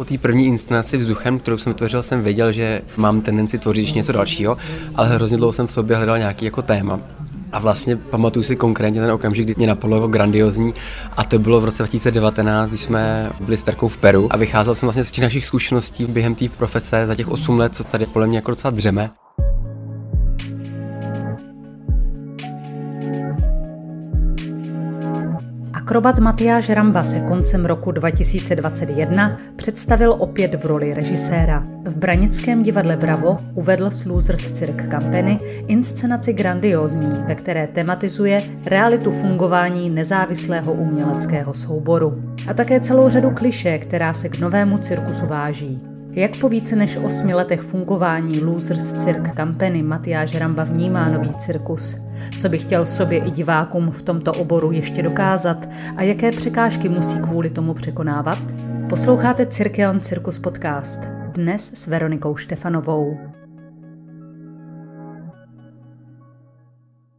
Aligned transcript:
Po 0.00 0.04
té 0.04 0.18
první 0.18 0.46
inscenaci 0.46 0.96
vzduchem, 0.96 1.38
kterou 1.38 1.58
jsem 1.58 1.74
tvořil, 1.74 2.02
jsem 2.02 2.22
věděl, 2.22 2.52
že 2.52 2.82
mám 2.96 3.20
tendenci 3.20 3.58
tvořit 3.58 3.94
něco 3.94 4.12
dalšího, 4.12 4.56
ale 4.94 5.08
hrozně 5.08 5.36
dlouho 5.36 5.52
jsem 5.52 5.66
v 5.66 5.72
sobě 5.72 5.96
hledal 5.96 6.18
nějaký 6.18 6.44
jako 6.44 6.62
téma. 6.62 7.00
A 7.52 7.58
vlastně 7.58 7.96
pamatuju 7.96 8.42
si 8.42 8.56
konkrétně 8.56 9.00
ten 9.00 9.10
okamžik, 9.10 9.44
kdy 9.44 9.54
mě 9.56 9.66
napadlo 9.66 9.96
jako 9.96 10.08
grandiozní 10.08 10.74
a 11.16 11.24
to 11.24 11.38
bylo 11.38 11.60
v 11.60 11.64
roce 11.64 11.82
2019, 11.82 12.68
když 12.68 12.80
jsme 12.80 13.30
byli 13.40 13.56
s 13.56 13.62
Terkou 13.62 13.88
v 13.88 13.96
Peru 13.96 14.28
a 14.30 14.36
vycházel 14.36 14.74
jsem 14.74 14.86
vlastně 14.86 15.04
z 15.04 15.10
těch 15.10 15.22
našich 15.24 15.46
zkušeností 15.46 16.04
během 16.06 16.34
té 16.34 16.48
profese 16.48 17.06
za 17.06 17.14
těch 17.14 17.28
8 17.28 17.58
let, 17.58 17.74
co 17.74 17.84
tady 17.84 18.06
podle 18.06 18.26
mě 18.26 18.38
jako 18.38 18.50
docela 18.50 18.70
dřeme. 18.70 19.10
Akrobat 25.90 26.18
Matyáš 26.18 26.70
Ramba 26.70 27.02
se 27.02 27.20
koncem 27.20 27.66
roku 27.66 27.90
2021 27.90 29.38
představil 29.56 30.16
opět 30.18 30.54
v 30.54 30.66
roli 30.66 30.94
režiséra. 30.94 31.66
V 31.84 31.96
Branickém 31.96 32.62
divadle 32.62 32.96
Bravo 32.96 33.38
uvedl 33.54 33.90
s 33.90 34.04
Losers 34.04 34.50
Cirque 34.50 34.88
Company 34.90 35.40
inscenaci 35.66 36.32
grandiózní, 36.32 37.12
ve 37.26 37.34
které 37.34 37.66
tematizuje 37.66 38.42
realitu 38.64 39.10
fungování 39.10 39.90
nezávislého 39.90 40.72
uměleckého 40.72 41.54
souboru. 41.54 42.22
A 42.48 42.54
také 42.54 42.80
celou 42.80 43.08
řadu 43.08 43.30
kliše, 43.30 43.78
která 43.78 44.14
se 44.14 44.28
k 44.28 44.38
novému 44.38 44.78
cirkusu 44.78 45.26
váží. 45.26 45.89
Jak 46.12 46.36
po 46.36 46.48
více 46.48 46.76
než 46.76 46.96
osmi 46.96 47.34
letech 47.34 47.60
fungování 47.60 48.40
Losers 48.40 48.92
Cirque 48.92 49.32
Company 49.36 49.82
Matyáš 49.82 50.34
Ramba 50.34 50.64
vnímá 50.64 51.08
nový 51.08 51.34
cirkus? 51.34 51.96
Co 52.40 52.48
by 52.48 52.58
chtěl 52.58 52.86
sobě 52.86 53.18
i 53.18 53.30
divákům 53.30 53.90
v 53.90 54.02
tomto 54.02 54.32
oboru 54.32 54.72
ještě 54.72 55.02
dokázat 55.02 55.68
a 55.96 56.02
jaké 56.02 56.30
překážky 56.30 56.88
musí 56.88 57.18
kvůli 57.18 57.50
tomu 57.50 57.74
překonávat? 57.74 58.38
Posloucháte 58.88 59.46
Cirkeon 59.46 60.00
Cirkus 60.00 60.38
podcast. 60.38 61.00
Dnes 61.34 61.72
s 61.74 61.86
Veronikou 61.86 62.36
Štefanovou. 62.36 63.18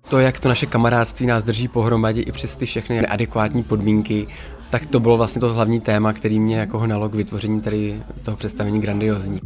To, 0.10 0.20
jak 0.20 0.40
to 0.40 0.50
naše 0.50 0.66
kamarádství 0.66 1.26
nás 1.26 1.44
drží 1.44 1.68
pohromadě 1.68 2.22
i 2.22 2.32
přes 2.32 2.58
ty 2.58 2.66
všechny 2.66 3.02
neadekvátní 3.02 3.64
podmínky, 3.64 4.28
tak 4.72 4.86
to 4.86 5.00
bylo 5.00 5.18
vlastně 5.18 5.42
to 5.42 5.54
hlavní 5.54 5.82
téma, 5.82 6.14
který 6.14 6.40
mě 6.40 6.58
jako 6.58 6.80
hnalo 6.80 7.10
k 7.10 7.16
vytvoření 7.16 7.62
tady 7.62 8.04
toho 8.22 8.38
představení 8.38 8.82
grandiozní. 8.82 9.40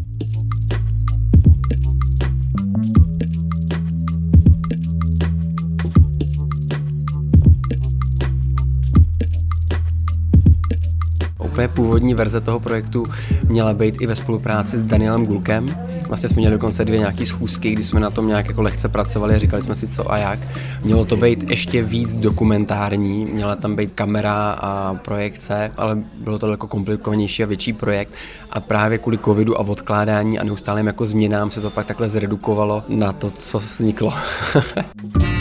Úplně 11.65 11.75
původní 11.75 12.13
verze 12.13 12.41
toho 12.41 12.59
projektu 12.59 13.05
měla 13.47 13.73
být 13.73 14.01
i 14.01 14.07
ve 14.07 14.15
spolupráci 14.15 14.77
s 14.77 14.83
Danielem 14.83 15.25
Gulkem. 15.25 15.65
Vlastně 16.07 16.29
jsme 16.29 16.39
měli 16.39 16.53
dokonce 16.53 16.85
dvě 16.85 16.99
nějaké 16.99 17.25
schůzky, 17.25 17.71
kdy 17.71 17.83
jsme 17.83 17.99
na 17.99 18.09
tom 18.09 18.27
nějak 18.27 18.47
jako 18.47 18.61
lehce 18.61 18.89
pracovali 18.89 19.35
a 19.35 19.39
říkali 19.39 19.61
jsme 19.61 19.75
si 19.75 19.87
co 19.87 20.11
a 20.11 20.17
jak. 20.17 20.39
Mělo 20.83 21.05
to 21.05 21.17
být 21.17 21.49
ještě 21.49 21.83
víc 21.83 22.17
dokumentární, 22.17 23.25
měla 23.25 23.55
tam 23.55 23.75
být 23.75 23.93
kamera 23.95 24.51
a 24.51 24.93
projekce, 24.93 25.71
ale 25.77 25.97
bylo 26.19 26.39
to 26.39 26.45
daleko 26.45 26.67
komplikovanější 26.67 27.43
a 27.43 27.47
větší 27.47 27.73
projekt. 27.73 28.13
A 28.51 28.59
právě 28.59 28.97
kvůli 28.97 29.17
covidu 29.17 29.57
a 29.57 29.59
odkládání 29.59 30.39
a 30.39 30.43
neustálým 30.43 30.87
jako 30.87 31.05
změnám 31.05 31.51
se 31.51 31.61
to 31.61 31.69
pak 31.69 31.85
takhle 31.85 32.09
zredukovalo 32.09 32.83
na 32.87 33.13
to, 33.13 33.31
co 33.31 33.59
vzniklo. 33.59 34.13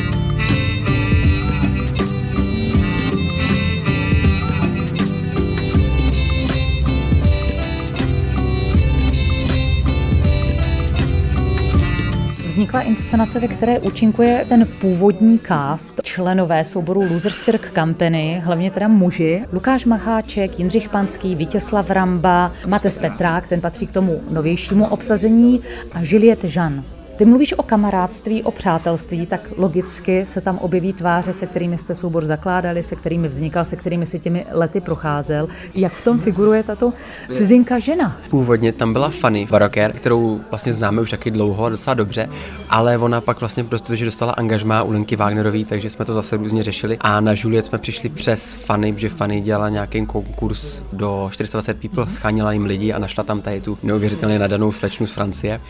vznikla 12.74 12.90
inscenace, 12.90 13.40
ve 13.40 13.48
které 13.48 13.78
účinkuje 13.78 14.44
ten 14.48 14.68
původní 14.80 15.38
cast, 15.38 16.00
členové 16.02 16.64
souboru 16.64 17.00
Losers 17.12 17.38
Cirque 17.44 17.72
Company, 17.74 18.42
hlavně 18.44 18.70
teda 18.70 18.88
muži, 18.88 19.44
Lukáš 19.52 19.84
Macháček, 19.84 20.58
Jindřich 20.58 20.88
Panský, 20.88 21.34
Vítězslav 21.34 21.90
Ramba, 21.90 22.52
Mates 22.66 22.98
Petrák, 22.98 23.46
ten 23.46 23.60
patří 23.60 23.86
k 23.86 23.92
tomu 23.92 24.20
novějšímu 24.30 24.86
obsazení, 24.86 25.60
a 25.92 25.98
Juliette 26.02 26.48
Jean. 26.56 26.84
Ty 27.16 27.24
mluvíš 27.24 27.52
o 27.58 27.62
kamarádství, 27.62 28.42
o 28.42 28.50
přátelství, 28.50 29.26
tak 29.26 29.40
logicky 29.56 30.26
se 30.26 30.40
tam 30.40 30.58
objeví 30.58 30.92
tváře, 30.92 31.32
se 31.32 31.46
kterými 31.46 31.78
jste 31.78 31.94
soubor 31.94 32.26
zakládali, 32.26 32.82
se 32.82 32.96
kterými 32.96 33.28
vznikal, 33.28 33.64
se 33.64 33.76
kterými 33.76 34.06
si 34.06 34.18
těmi 34.18 34.46
lety 34.50 34.80
procházel. 34.80 35.48
Jak 35.74 35.92
v 35.92 36.02
tom 36.02 36.18
figuruje 36.18 36.62
tato 36.62 36.92
cizinka 37.30 37.78
žena? 37.78 38.16
Původně 38.30 38.72
tam 38.72 38.92
byla 38.92 39.10
Fanny 39.10 39.46
Baroker, 39.50 39.92
kterou 39.92 40.40
vlastně 40.50 40.72
známe 40.72 41.02
už 41.02 41.10
taky 41.10 41.30
dlouho 41.30 41.64
a 41.64 41.68
docela 41.68 41.94
dobře, 41.94 42.28
ale 42.70 42.98
ona 42.98 43.20
pak 43.20 43.40
vlastně 43.40 43.64
prostě, 43.64 43.96
že 43.96 44.04
dostala 44.04 44.32
angažmá 44.32 44.82
u 44.82 44.92
Lenky 44.92 45.16
Wagnerový, 45.16 45.64
takže 45.64 45.90
jsme 45.90 46.04
to 46.04 46.14
zase 46.14 46.36
různě 46.36 46.62
řešili. 46.62 46.98
A 47.00 47.20
na 47.20 47.32
Juliet 47.36 47.64
jsme 47.64 47.78
přišli 47.78 48.08
přes 48.08 48.54
Fanny, 48.54 48.94
že 48.96 49.08
Fanny 49.08 49.40
dělala 49.40 49.68
nějaký 49.68 50.06
konkurs 50.06 50.82
do 50.92 51.28
420 51.32 51.80
people, 51.80 52.10
schánila 52.10 52.52
jim 52.52 52.64
lidi 52.64 52.92
a 52.92 52.98
našla 52.98 53.24
tam 53.24 53.40
tady 53.40 53.60
tu 53.60 53.78
neuvěřitelně 53.82 54.38
nadanou 54.38 54.72
slečnu 54.72 55.06
z 55.06 55.12
Francie 55.12 55.60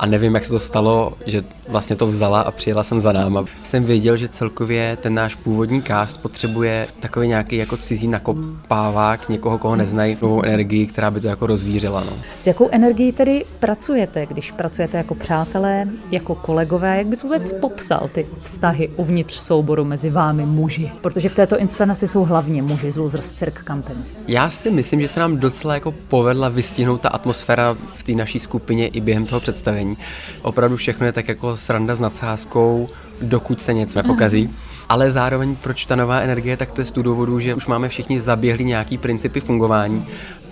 a 0.00 0.06
nevím, 0.06 0.34
jak 0.34 0.44
se 0.44 0.50
to 0.50 0.58
stalo, 0.58 1.12
že 1.26 1.42
vlastně 1.68 1.96
to 1.96 2.06
vzala 2.06 2.40
a 2.40 2.50
přijela 2.50 2.82
jsem 2.82 3.00
za 3.00 3.12
náma. 3.12 3.44
Jsem 3.64 3.84
věděl, 3.84 4.16
že 4.16 4.28
celkově 4.28 4.98
ten 5.00 5.14
náš 5.14 5.34
původní 5.34 5.82
cast 5.82 6.22
potřebuje 6.22 6.88
takový 7.00 7.28
nějaký 7.28 7.56
jako 7.56 7.76
cizí 7.76 8.08
nakopávák, 8.08 9.28
někoho, 9.28 9.58
koho 9.58 9.76
neznají, 9.76 10.16
novou 10.22 10.42
energii, 10.42 10.86
která 10.86 11.10
by 11.10 11.20
to 11.20 11.26
jako 11.26 11.46
rozvířila. 11.46 12.04
No. 12.04 12.12
S 12.38 12.46
jakou 12.46 12.68
energií 12.72 13.12
tedy 13.12 13.44
pracujete, 13.58 14.26
když 14.26 14.50
pracujete 14.50 14.96
jako 14.96 15.14
přátelé, 15.14 15.88
jako 16.10 16.34
kolegové? 16.34 16.98
Jak 16.98 17.06
bys 17.06 17.22
vůbec 17.22 17.52
popsal 17.52 18.08
ty 18.14 18.26
vztahy 18.42 18.90
uvnitř 18.96 19.40
souboru 19.40 19.84
mezi 19.84 20.10
vámi 20.10 20.46
muži? 20.46 20.92
Protože 21.00 21.28
v 21.28 21.34
této 21.34 21.58
inscenaci 21.58 22.08
jsou 22.08 22.24
hlavně 22.24 22.62
muži 22.62 22.92
z 22.92 22.96
Losers 22.96 23.32
Cirque 23.32 23.64
Company. 23.66 24.00
Já 24.28 24.50
si 24.50 24.70
myslím, 24.70 25.00
že 25.00 25.08
se 25.08 25.20
nám 25.20 25.36
docela 25.36 25.74
jako 25.74 25.92
povedla 25.92 26.48
vystihnout 26.48 27.00
ta 27.00 27.08
atmosféra 27.08 27.76
v 27.94 28.02
té 28.02 28.12
naší 28.12 28.38
skupině 28.38 28.88
i 28.88 29.00
během 29.00 29.26
toho 29.26 29.40
představení 29.40 29.89
není. 29.90 29.98
Opravdu 30.42 30.76
všechno 30.76 31.06
je 31.06 31.12
tak 31.12 31.28
jako 31.28 31.56
sranda 31.56 31.96
s 31.96 32.00
nadsázkou, 32.00 32.88
dokud 33.22 33.62
se 33.62 33.74
něco 33.74 34.02
nepokazí. 34.02 34.50
Ale 34.88 35.10
zároveň 35.10 35.56
proč 35.56 35.84
ta 35.84 35.96
nová 35.96 36.20
energie, 36.20 36.56
tak 36.56 36.70
to 36.70 36.80
je 36.80 36.84
z 36.84 36.92
důvodu, 36.92 37.40
že 37.40 37.54
už 37.54 37.66
máme 37.66 37.88
všichni 37.88 38.20
zaběhli 38.20 38.64
nějaký 38.64 38.98
principy 38.98 39.40
fungování 39.40 40.06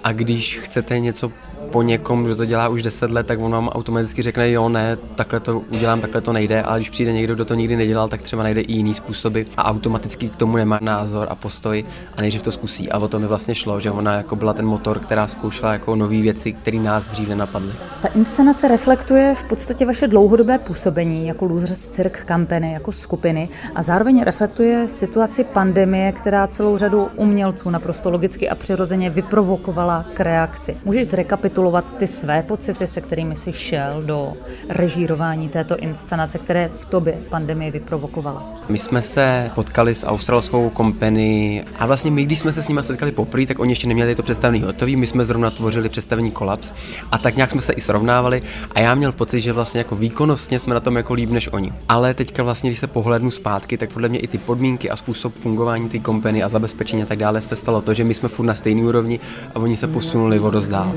a 0.05 0.13
když 0.13 0.59
chcete 0.59 0.99
něco 0.99 1.33
po 1.69 1.83
někom, 1.83 2.25
kdo 2.25 2.37
to 2.37 2.45
dělá 2.45 2.69
už 2.69 2.83
10 2.83 3.11
let, 3.11 3.27
tak 3.27 3.39
on 3.41 3.53
vám 3.53 3.69
automaticky 3.69 4.23
řekne, 4.23 4.51
jo, 4.51 4.69
ne, 4.69 4.97
takhle 5.15 5.41
to 5.41 5.61
udělám, 5.61 6.01
takhle 6.01 6.21
to 6.21 6.33
nejde, 6.33 6.63
ale 6.63 6.79
když 6.79 6.91
přijde 6.91 7.13
někdo, 7.13 7.35
kdo 7.35 7.45
to 7.45 7.55
nikdy 7.55 7.77
nedělal, 7.77 8.09
tak 8.09 8.23
třeba 8.23 8.43
najde 8.43 8.61
i 8.61 8.73
jiný 8.73 8.95
způsoby 8.95 9.43
a 9.57 9.65
automaticky 9.65 10.29
k 10.29 10.37
tomu 10.37 10.57
nemá 10.57 10.79
názor 10.83 11.27
a 11.31 11.35
postoj 11.35 11.85
a 12.17 12.21
nejdřív 12.21 12.43
to 12.43 12.53
zkusí. 12.53 12.91
A 12.91 12.99
o 12.99 13.09
to 13.09 13.19
mi 13.19 13.27
vlastně 13.27 13.55
šlo, 13.55 13.81
že 13.81 13.91
ona 13.91 14.15
jako 14.15 14.37
byla 14.37 14.53
ten 14.53 14.67
motor, 14.67 14.99
která 14.99 15.27
zkoušela 15.27 15.73
jako 15.73 15.97
nové 15.97 16.21
věci, 16.21 16.53
které 16.53 16.79
nás 16.79 17.07
dříve 17.07 17.35
napadly. 17.35 17.73
Ta 18.03 18.09
inscenace 18.09 18.69
reflektuje 18.69 19.35
v 19.35 19.45
podstatě 19.45 19.87
vaše 19.87 20.09
dlouhodobé 20.09 20.59
působení 20.59 21.27
jako 21.27 21.45
Losers 21.45 21.87
Cirque 21.87 22.25
Company, 22.29 22.73
jako 22.73 22.93
skupiny 22.93 23.49
a 23.75 23.83
zároveň 23.83 24.23
reflektuje 24.23 24.89
situaci 24.89 25.45
pandemie, 25.45 26.13
která 26.13 26.47
celou 26.47 26.77
řadu 26.77 27.09
umělců 27.17 27.71
naprosto 27.71 28.11
logicky 28.11 28.49
a 28.49 28.55
přirozeně 28.55 29.11
vyprovokovala 29.11 30.05
k 30.15 30.21
reakci. 30.21 30.77
Můžeš 30.85 31.09
zrekapitulovat 31.09 31.58
zrekapitulovat 31.59 31.97
ty 31.99 32.07
své 32.07 32.43
pocity, 32.43 32.87
se 32.87 33.01
kterými 33.01 33.37
jsi 33.37 33.53
šel 33.53 34.03
do 34.03 34.33
režírování 34.69 35.49
této 35.49 35.77
inscenace, 35.77 36.39
které 36.39 36.71
v 36.79 36.85
tobě 36.85 37.19
pandemie 37.29 37.71
vyprovokovala? 37.71 38.43
My 38.69 38.79
jsme 38.79 39.03
se 39.03 39.51
potkali 39.55 39.95
s 39.95 40.07
australskou 40.07 40.71
company 40.77 41.65
a 41.79 41.87
vlastně 41.87 42.11
my, 42.11 42.25
když 42.25 42.39
jsme 42.39 42.53
se 42.53 42.63
s 42.63 42.69
nimi 42.69 42.83
setkali 42.83 43.13
poprvé, 43.13 43.47
tak 43.47 43.59
oni 43.59 43.73
ještě 43.73 43.89
neměli 43.89 44.15
to 44.15 44.23
představení 44.23 44.63
hotový, 44.63 44.97
my 44.97 45.07
jsme 45.07 45.25
zrovna 45.25 45.51
tvořili 45.51 45.89
představení 45.89 46.31
kolaps 46.31 46.73
a 47.13 47.19
tak 47.19 47.37
nějak 47.37 47.51
jsme 47.51 47.61
se 47.61 47.73
i 47.73 47.81
srovnávali 47.81 48.43
a 48.75 48.81
já 48.81 48.95
měl 48.95 49.13
pocit, 49.13 49.41
že 49.41 49.53
vlastně 49.53 49.79
jako 49.79 49.97
výkonnostně 49.97 50.59
jsme 50.59 50.75
na 50.75 50.81
tom 50.81 50.97
jako 50.97 51.15
líp 51.15 51.31
než 51.31 51.49
oni. 51.53 51.73
Ale 51.89 52.15
teďka 52.15 52.43
vlastně, 52.43 52.71
když 52.71 52.79
se 52.79 52.87
pohlednu 52.87 53.31
zpátky, 53.31 53.79
tak 53.79 53.93
podle 53.93 54.09
mě 54.09 54.19
i 54.19 54.27
ty 54.27 54.39
podmínky 54.39 54.91
a 54.91 54.97
způsob 54.97 55.35
fungování 55.35 55.89
té 55.89 55.99
kompany 55.99 56.43
a 56.43 56.49
zabezpečení 56.49 57.03
a 57.03 57.07
tak 57.07 57.19
dále 57.19 57.41
se 57.41 57.57
stalo 57.57 57.83
to, 57.83 57.95
že 57.95 58.05
my 58.05 58.15
jsme 58.15 58.29
furt 58.29 58.47
na 58.47 58.55
stejné 58.55 58.83
úrovni 58.83 59.21
a 59.55 59.59
oni 59.59 59.77
se 59.77 59.87
posunuli 59.87 60.41
o 60.41 60.51
dost 60.51 60.69
dál. 60.69 60.93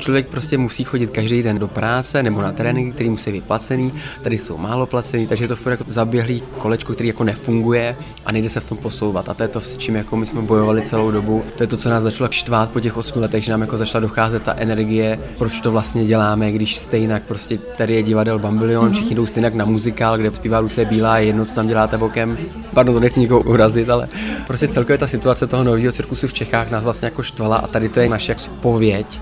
Člověk 0.00 0.28
prostě 0.28 0.58
musí 0.58 0.84
chodit 0.84 1.10
každý 1.10 1.42
den 1.42 1.58
do 1.58 1.68
práce 1.68 2.22
nebo 2.22 2.42
na 2.42 2.52
tréninky, 2.52 2.92
který 2.92 3.10
musí 3.10 3.32
být 3.32 3.44
placený, 3.44 3.92
tady 4.22 4.38
jsou 4.38 4.56
málo 4.56 4.86
placený, 4.86 5.26
takže 5.26 5.44
je 5.44 5.48
to 5.48 5.56
furt 5.56 5.70
jako 5.70 5.84
zaběhlý 5.88 6.42
kolečko, 6.58 6.92
který 6.92 7.08
jako 7.08 7.24
nefunguje 7.24 7.96
a 8.26 8.32
nejde 8.32 8.48
se 8.48 8.60
v 8.60 8.64
tom 8.64 8.78
posouvat. 8.78 9.28
A 9.28 9.34
to 9.34 9.42
je 9.42 9.48
to, 9.48 9.60
s 9.60 9.76
čím 9.76 9.96
jako 9.96 10.16
my 10.16 10.26
jsme 10.26 10.42
bojovali 10.42 10.82
celou 10.82 11.10
dobu. 11.10 11.44
To 11.56 11.62
je 11.62 11.66
to, 11.66 11.76
co 11.76 11.90
nás 11.90 12.02
začalo 12.02 12.30
štvát 12.30 12.70
po 12.70 12.80
těch 12.80 12.96
8 12.96 13.22
letech, 13.22 13.44
že 13.44 13.52
nám 13.52 13.60
jako 13.60 13.76
začala 13.76 14.00
docházet 14.00 14.42
ta 14.42 14.54
energie, 14.56 15.18
proč 15.38 15.60
to 15.60 15.70
vlastně 15.70 16.04
děláme, 16.04 16.52
když 16.52 16.78
stejnak 16.78 17.22
prostě 17.22 17.58
tady 17.58 17.94
je 17.94 18.02
divadel 18.02 18.38
Bambilion, 18.38 18.88
mm-hmm. 18.88 18.92
všichni 18.92 19.16
jdou 19.16 19.26
stejnak 19.26 19.54
na 19.54 19.64
muzikál, 19.64 20.18
kde 20.18 20.30
zpívá 20.32 20.58
Lucie 20.58 20.84
Bílá, 20.84 21.18
je 21.18 21.26
jedno, 21.26 21.44
co 21.44 21.54
tam 21.54 21.68
děláte 21.68 21.98
bokem. 21.98 22.38
Pardon, 22.74 22.94
to 22.94 23.00
nechci 23.00 23.20
nikoho 23.20 23.40
urazit, 23.40 23.90
ale 23.90 24.08
prostě 24.46 24.68
celkově 24.68 24.98
ta 24.98 25.06
situace 25.06 25.46
toho 25.46 25.64
nového 25.64 25.92
cirkusu 25.92 26.28
v 26.28 26.32
Čechách 26.32 26.70
nás 26.70 26.84
vlastně 26.84 27.06
jako 27.06 27.22
štvala 27.22 27.56
a 27.56 27.66
tady 27.66 27.88
to 27.88 28.00
je 28.00 28.08
naše 28.08 28.32
jako 28.32 28.42
pověď 28.60 29.20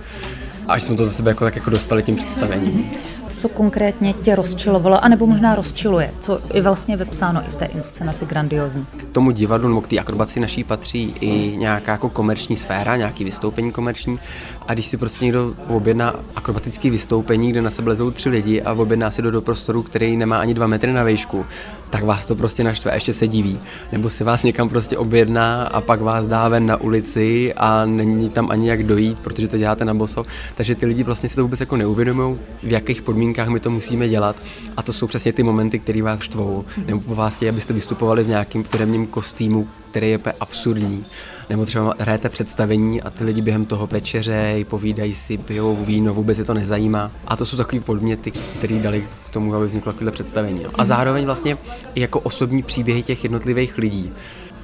až 0.68 0.82
jsme 0.82 0.96
to 0.96 1.04
za 1.04 1.10
sebe 1.10 1.30
jako, 1.30 1.44
tak 1.44 1.56
jako 1.56 1.70
dostali 1.70 2.02
tím 2.02 2.16
představením. 2.16 2.90
Co 3.28 3.48
konkrétně 3.48 4.12
tě 4.12 4.34
rozčilovalo, 4.34 5.04
anebo 5.04 5.26
možná 5.26 5.54
rozčiluje, 5.54 6.10
co 6.20 6.40
je 6.54 6.62
vlastně 6.62 6.96
vepsáno 6.96 7.42
i 7.48 7.50
v 7.50 7.56
té 7.56 7.64
inscenaci 7.64 8.26
grandiozní? 8.26 8.86
K 8.96 9.04
tomu 9.04 9.30
divadlu 9.30 9.68
nebo 9.68 9.80
k 9.80 9.88
té 9.88 9.98
akrobaci 9.98 10.40
naší 10.40 10.64
patří 10.64 11.14
i 11.20 11.56
nějaká 11.56 11.92
jako 11.92 12.08
komerční 12.08 12.56
sféra, 12.56 12.96
nějaký 12.96 13.24
vystoupení 13.24 13.72
komerční. 13.72 14.18
A 14.66 14.74
když 14.74 14.86
si 14.86 14.96
prostě 14.96 15.24
někdo 15.24 15.54
objedná 15.68 16.14
akrobatické 16.36 16.90
vystoupení, 16.90 17.50
kde 17.50 17.62
na 17.62 17.70
sebe 17.70 17.88
lezou 17.88 18.10
tři 18.10 18.28
lidi 18.28 18.62
a 18.62 18.72
objedná 18.72 19.10
si 19.10 19.22
do, 19.22 19.30
do 19.30 19.42
prostoru, 19.42 19.82
který 19.82 20.16
nemá 20.16 20.38
ani 20.38 20.54
dva 20.54 20.66
metry 20.66 20.92
na 20.92 21.04
výšku, 21.04 21.46
tak 21.90 22.04
vás 22.04 22.26
to 22.26 22.34
prostě 22.34 22.64
naštve, 22.64 22.94
ještě 22.94 23.12
se 23.12 23.28
diví. 23.28 23.58
Nebo 23.92 24.10
si 24.10 24.24
vás 24.24 24.42
někam 24.42 24.68
prostě 24.68 24.98
objedná 24.98 25.62
a 25.62 25.80
pak 25.80 26.00
vás 26.00 26.26
dá 26.26 26.48
ven 26.48 26.66
na 26.66 26.76
ulici 26.76 27.54
a 27.54 27.86
není 27.86 28.28
tam 28.28 28.50
ani 28.50 28.68
jak 28.68 28.82
dojít, 28.82 29.18
protože 29.18 29.48
to 29.48 29.58
děláte 29.58 29.84
na 29.84 29.94
boso. 29.94 30.24
Takže 30.54 30.74
ty 30.74 30.86
lidi 30.86 31.02
vlastně 31.02 31.28
si 31.28 31.34
to 31.34 31.42
vůbec 31.42 31.60
jako 31.60 31.76
neuvědomují, 31.76 32.38
v 32.62 32.72
jakých 32.72 33.02
podmínkách 33.18 33.48
my 33.48 33.60
to 33.60 33.70
musíme 33.70 34.08
dělat. 34.08 34.36
A 34.76 34.82
to 34.82 34.92
jsou 34.92 35.06
přesně 35.06 35.32
ty 35.32 35.42
momenty, 35.42 35.78
které 35.78 36.02
vás 36.02 36.20
štvou. 36.20 36.64
Nebo 36.86 37.00
po 37.00 37.14
vás 37.14 37.36
chtějí, 37.36 37.48
abyste 37.48 37.72
vystupovali 37.72 38.24
v 38.24 38.28
nějakém 38.28 38.64
firmním 38.64 39.06
kostýmu, 39.06 39.68
který 39.90 40.10
je 40.10 40.18
absolutní. 40.40 41.04
Nebo 41.50 41.66
třeba 41.66 41.94
hrajete 41.98 42.28
představení 42.28 43.02
a 43.02 43.10
ty 43.10 43.24
lidi 43.24 43.42
během 43.42 43.64
toho 43.66 43.86
večeře 43.86 44.64
povídají 44.64 45.14
si, 45.14 45.38
pijou 45.38 45.76
víno, 45.76 46.14
vůbec 46.14 46.38
je 46.38 46.44
to 46.44 46.54
nezajímá. 46.54 47.10
A 47.26 47.36
to 47.36 47.46
jsou 47.46 47.56
takové 47.56 47.80
podměty, 47.80 48.30
které 48.30 48.78
dali 48.78 49.06
k 49.26 49.30
tomu, 49.30 49.54
aby 49.54 49.66
vzniklo 49.66 49.92
takové 49.92 50.10
představení. 50.10 50.66
A 50.74 50.84
zároveň 50.84 51.24
vlastně 51.24 51.58
jako 51.94 52.20
osobní 52.20 52.62
příběhy 52.62 53.02
těch 53.02 53.24
jednotlivých 53.24 53.78
lidí 53.78 54.12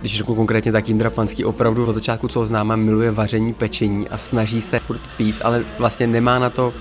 když 0.01 0.17
řeknu 0.17 0.35
konkrétně, 0.35 0.73
tak 0.73 0.89
Indra 0.89 1.11
Panský 1.11 1.45
opravdu 1.45 1.87
od 1.87 1.93
začátku, 1.93 2.29
co 2.29 2.39
ho 2.39 2.47
známe, 2.47 2.77
miluje 2.77 3.11
vaření, 3.11 3.55
pečení 3.55 4.09
a 4.09 4.19
snaží 4.19 4.61
se 4.61 4.79
furt 4.79 5.01
pít, 5.17 5.37
ale 5.45 5.65
vlastně 5.79 6.07
nemá 6.07 6.39
na 6.39 6.51
to 6.51 6.73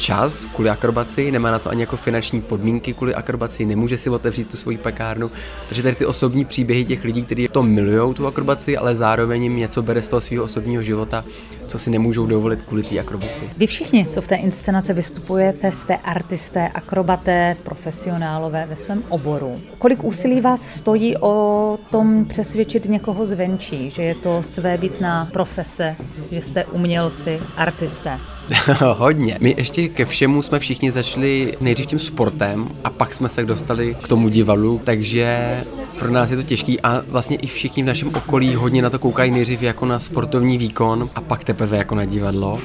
čas 0.00 0.44
kvůli 0.44 0.70
akrobaci, 0.70 1.30
nemá 1.30 1.50
na 1.50 1.58
to 1.58 1.70
ani 1.70 1.80
jako 1.80 1.96
finanční 1.96 2.40
podmínky 2.40 2.94
kvůli 2.94 3.14
akrobaci, 3.14 3.66
nemůže 3.66 3.96
si 3.96 4.10
otevřít 4.10 4.50
tu 4.50 4.56
svoji 4.56 4.78
pekárnu. 4.78 5.30
Takže 5.68 5.82
tady 5.82 5.94
ty 5.94 6.06
osobní 6.06 6.44
příběhy 6.44 6.84
těch 6.84 7.04
lidí, 7.04 7.22
kteří 7.22 7.48
to 7.48 7.62
milují, 7.62 8.14
tu 8.14 8.26
akrobaci, 8.26 8.76
ale 8.76 8.94
zároveň 8.94 9.42
jim 9.42 9.56
něco 9.56 9.82
bere 9.82 10.02
z 10.02 10.08
toho 10.08 10.20
svého 10.20 10.44
osobního 10.44 10.82
života, 10.82 11.24
co 11.66 11.78
si 11.78 11.90
nemůžou 11.90 12.26
dovolit 12.26 12.62
kvůli 12.62 12.82
té 12.82 12.98
akrobaci. 12.98 13.40
Vy 13.56 13.66
všichni, 13.66 14.06
co 14.10 14.22
v 14.22 14.28
té 14.28 14.34
inscenaci 14.34 14.92
vystupujete, 14.92 15.72
jste 15.72 15.96
artisté, 15.96 16.68
akrobaté, 16.68 17.56
profesionálové 17.62 18.66
ve 18.66 18.76
svém 18.76 19.02
oboru. 19.08 19.60
Kolik 19.78 20.04
úsilí 20.04 20.40
vás 20.40 20.68
stojí 20.68 21.16
o 21.20 21.78
tom 21.90 22.24
přesvědčit 22.24 22.84
někoho 22.84 23.26
zvenčí, 23.26 23.90
že 23.90 24.02
je 24.02 24.14
to 24.14 24.42
svébytná 24.42 25.28
profese, 25.32 25.96
že 26.30 26.40
jste 26.40 26.64
umělci, 26.64 27.40
artisté? 27.56 28.39
Hodně. 28.96 29.36
My 29.40 29.54
ještě 29.58 29.88
ke 29.88 30.04
všemu 30.04 30.42
jsme 30.42 30.58
všichni 30.58 30.90
začali 30.90 31.54
nejdřív 31.60 31.86
tím 31.86 31.98
sportem 31.98 32.68
a 32.84 32.90
pak 32.90 33.14
jsme 33.14 33.28
se 33.28 33.44
dostali 33.44 33.96
k 34.02 34.08
tomu 34.08 34.28
divadlu, 34.28 34.80
takže 34.84 35.56
pro 35.98 36.10
nás 36.10 36.30
je 36.30 36.36
to 36.36 36.42
těžký 36.42 36.80
a 36.80 37.02
vlastně 37.06 37.36
i 37.36 37.46
všichni 37.46 37.82
v 37.82 37.86
našem 37.86 38.08
okolí 38.14 38.54
hodně 38.54 38.82
na 38.82 38.90
to 38.90 38.98
koukají 38.98 39.30
nejdřív 39.30 39.62
jako 39.62 39.86
na 39.86 39.98
sportovní 39.98 40.58
výkon 40.58 41.10
a 41.14 41.20
pak 41.20 41.44
teprve 41.44 41.76
jako 41.76 41.94
na 41.94 42.04
divadlo 42.04 42.58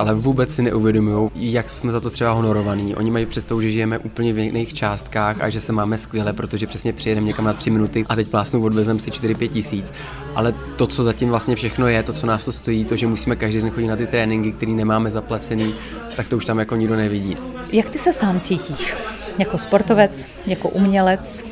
ale 0.00 0.14
vůbec 0.14 0.54
si 0.54 0.62
neuvědomují, 0.62 1.30
jak 1.34 1.70
jsme 1.70 1.92
za 1.92 2.00
to 2.00 2.10
třeba 2.10 2.32
honorovaní. 2.32 2.94
Oni 2.94 3.10
mají 3.10 3.26
představu, 3.26 3.60
že 3.60 3.70
žijeme 3.70 3.98
úplně 3.98 4.32
v 4.32 4.38
jiných 4.38 4.74
částkách 4.74 5.40
a 5.40 5.48
že 5.48 5.60
se 5.60 5.72
máme 5.72 5.98
skvěle, 5.98 6.32
protože 6.32 6.66
přesně 6.66 6.92
přijedeme 6.92 7.26
někam 7.26 7.44
na 7.44 7.52
tři 7.52 7.70
minuty 7.70 8.04
a 8.08 8.16
teď 8.16 8.28
plásnu 8.28 8.64
odvezem 8.64 8.98
si 8.98 9.10
4-5 9.10 9.48
tisíc. 9.48 9.92
Ale 10.34 10.54
to, 10.76 10.86
co 10.86 11.04
zatím 11.04 11.28
vlastně 11.28 11.56
všechno 11.56 11.88
je, 11.88 12.02
to, 12.02 12.12
co 12.12 12.26
nás 12.26 12.44
to 12.44 12.52
stojí, 12.52 12.84
to, 12.84 12.96
že 12.96 13.06
musíme 13.06 13.36
každý 13.36 13.60
den 13.60 13.70
chodit 13.70 13.88
na 13.88 13.96
ty 13.96 14.06
tréninky, 14.06 14.52
které 14.52 14.72
nemáme 14.72 15.10
zaplacený, 15.10 15.74
tak 16.16 16.28
to 16.28 16.36
už 16.36 16.44
tam 16.44 16.58
jako 16.58 16.76
nikdo 16.76 16.96
nevidí. 16.96 17.36
Jak 17.72 17.90
ty 17.90 17.98
se 17.98 18.12
sám 18.12 18.40
cítíš? 18.40 18.94
Jako 19.38 19.58
sportovec, 19.58 20.28
jako 20.46 20.68
umělec? 20.68 21.44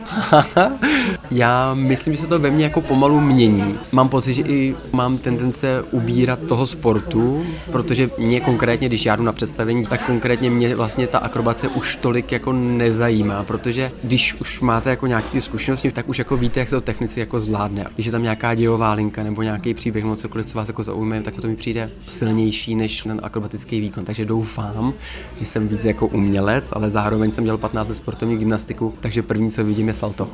Já 1.31 1.75
myslím, 1.75 2.15
že 2.15 2.21
se 2.21 2.27
to 2.27 2.39
ve 2.39 2.51
mně 2.51 2.65
jako 2.65 2.81
pomalu 2.81 3.21
mění. 3.21 3.79
Mám 3.93 4.09
pocit, 4.09 4.35
že 4.35 4.43
i 4.43 4.75
mám 4.93 5.19
tendence 5.19 5.85
ubírat 5.91 6.39
toho 6.49 6.67
sportu, 6.67 7.47
protože 7.73 8.11
mě 8.19 8.41
konkrétně, 8.41 8.89
když 8.89 9.07
já 9.07 9.17
jdu 9.17 9.23
na 9.23 9.33
představení, 9.33 9.87
tak 9.87 10.07
konkrétně 10.07 10.51
mě 10.51 10.75
vlastně 10.75 11.07
ta 11.07 11.19
akrobace 11.19 11.69
už 11.69 11.97
tolik 11.97 12.33
jako 12.33 12.53
nezajímá, 12.53 13.45
protože 13.45 13.91
když 14.03 14.35
už 14.35 14.61
máte 14.61 14.91
jako 14.91 15.07
nějaké 15.07 15.29
ty 15.29 15.41
zkušenosti, 15.41 15.93
tak 15.93 16.09
už 16.09 16.19
jako 16.19 16.37
víte, 16.37 16.61
jak 16.61 16.69
se 16.69 16.77
to 16.77 16.81
technici 16.81 17.21
jako 17.21 17.41
zvládne. 17.41 17.87
Když 17.95 18.07
je 18.07 18.13
tam 18.13 18.23
nějaká 18.23 18.55
dějová 18.55 18.93
linka 18.93 19.23
nebo 19.23 19.43
nějaký 19.43 19.75
příběh 19.75 20.05
nebo 20.05 20.17
cokoliv, 20.17 20.47
co 20.47 20.59
vás 20.59 20.69
jako 20.69 20.83
zaujme, 20.83 21.23
tak 21.23 21.37
to 21.37 21.47
mi 21.47 21.57
přijde 21.57 21.91
silnější 22.07 22.75
než 22.75 23.03
ten 23.03 23.21
akrobatický 23.23 23.81
výkon. 23.81 24.05
Takže 24.05 24.25
doufám, 24.25 24.95
že 25.41 25.47
jsem 25.47 25.69
víc 25.69 25.85
jako 25.85 26.07
umělec, 26.07 26.69
ale 26.73 26.91
zároveň 26.91 27.33
jsem 27.33 27.45
dělal 27.45 27.59
15 27.69 27.89
let 27.89 27.95
sportovní 27.95 28.37
gymnastiku, 28.37 28.95
takže 29.01 29.23
první, 29.23 29.51
co 29.51 29.65
vidím, 29.65 29.89
je 29.89 29.95
salto. 29.95 30.29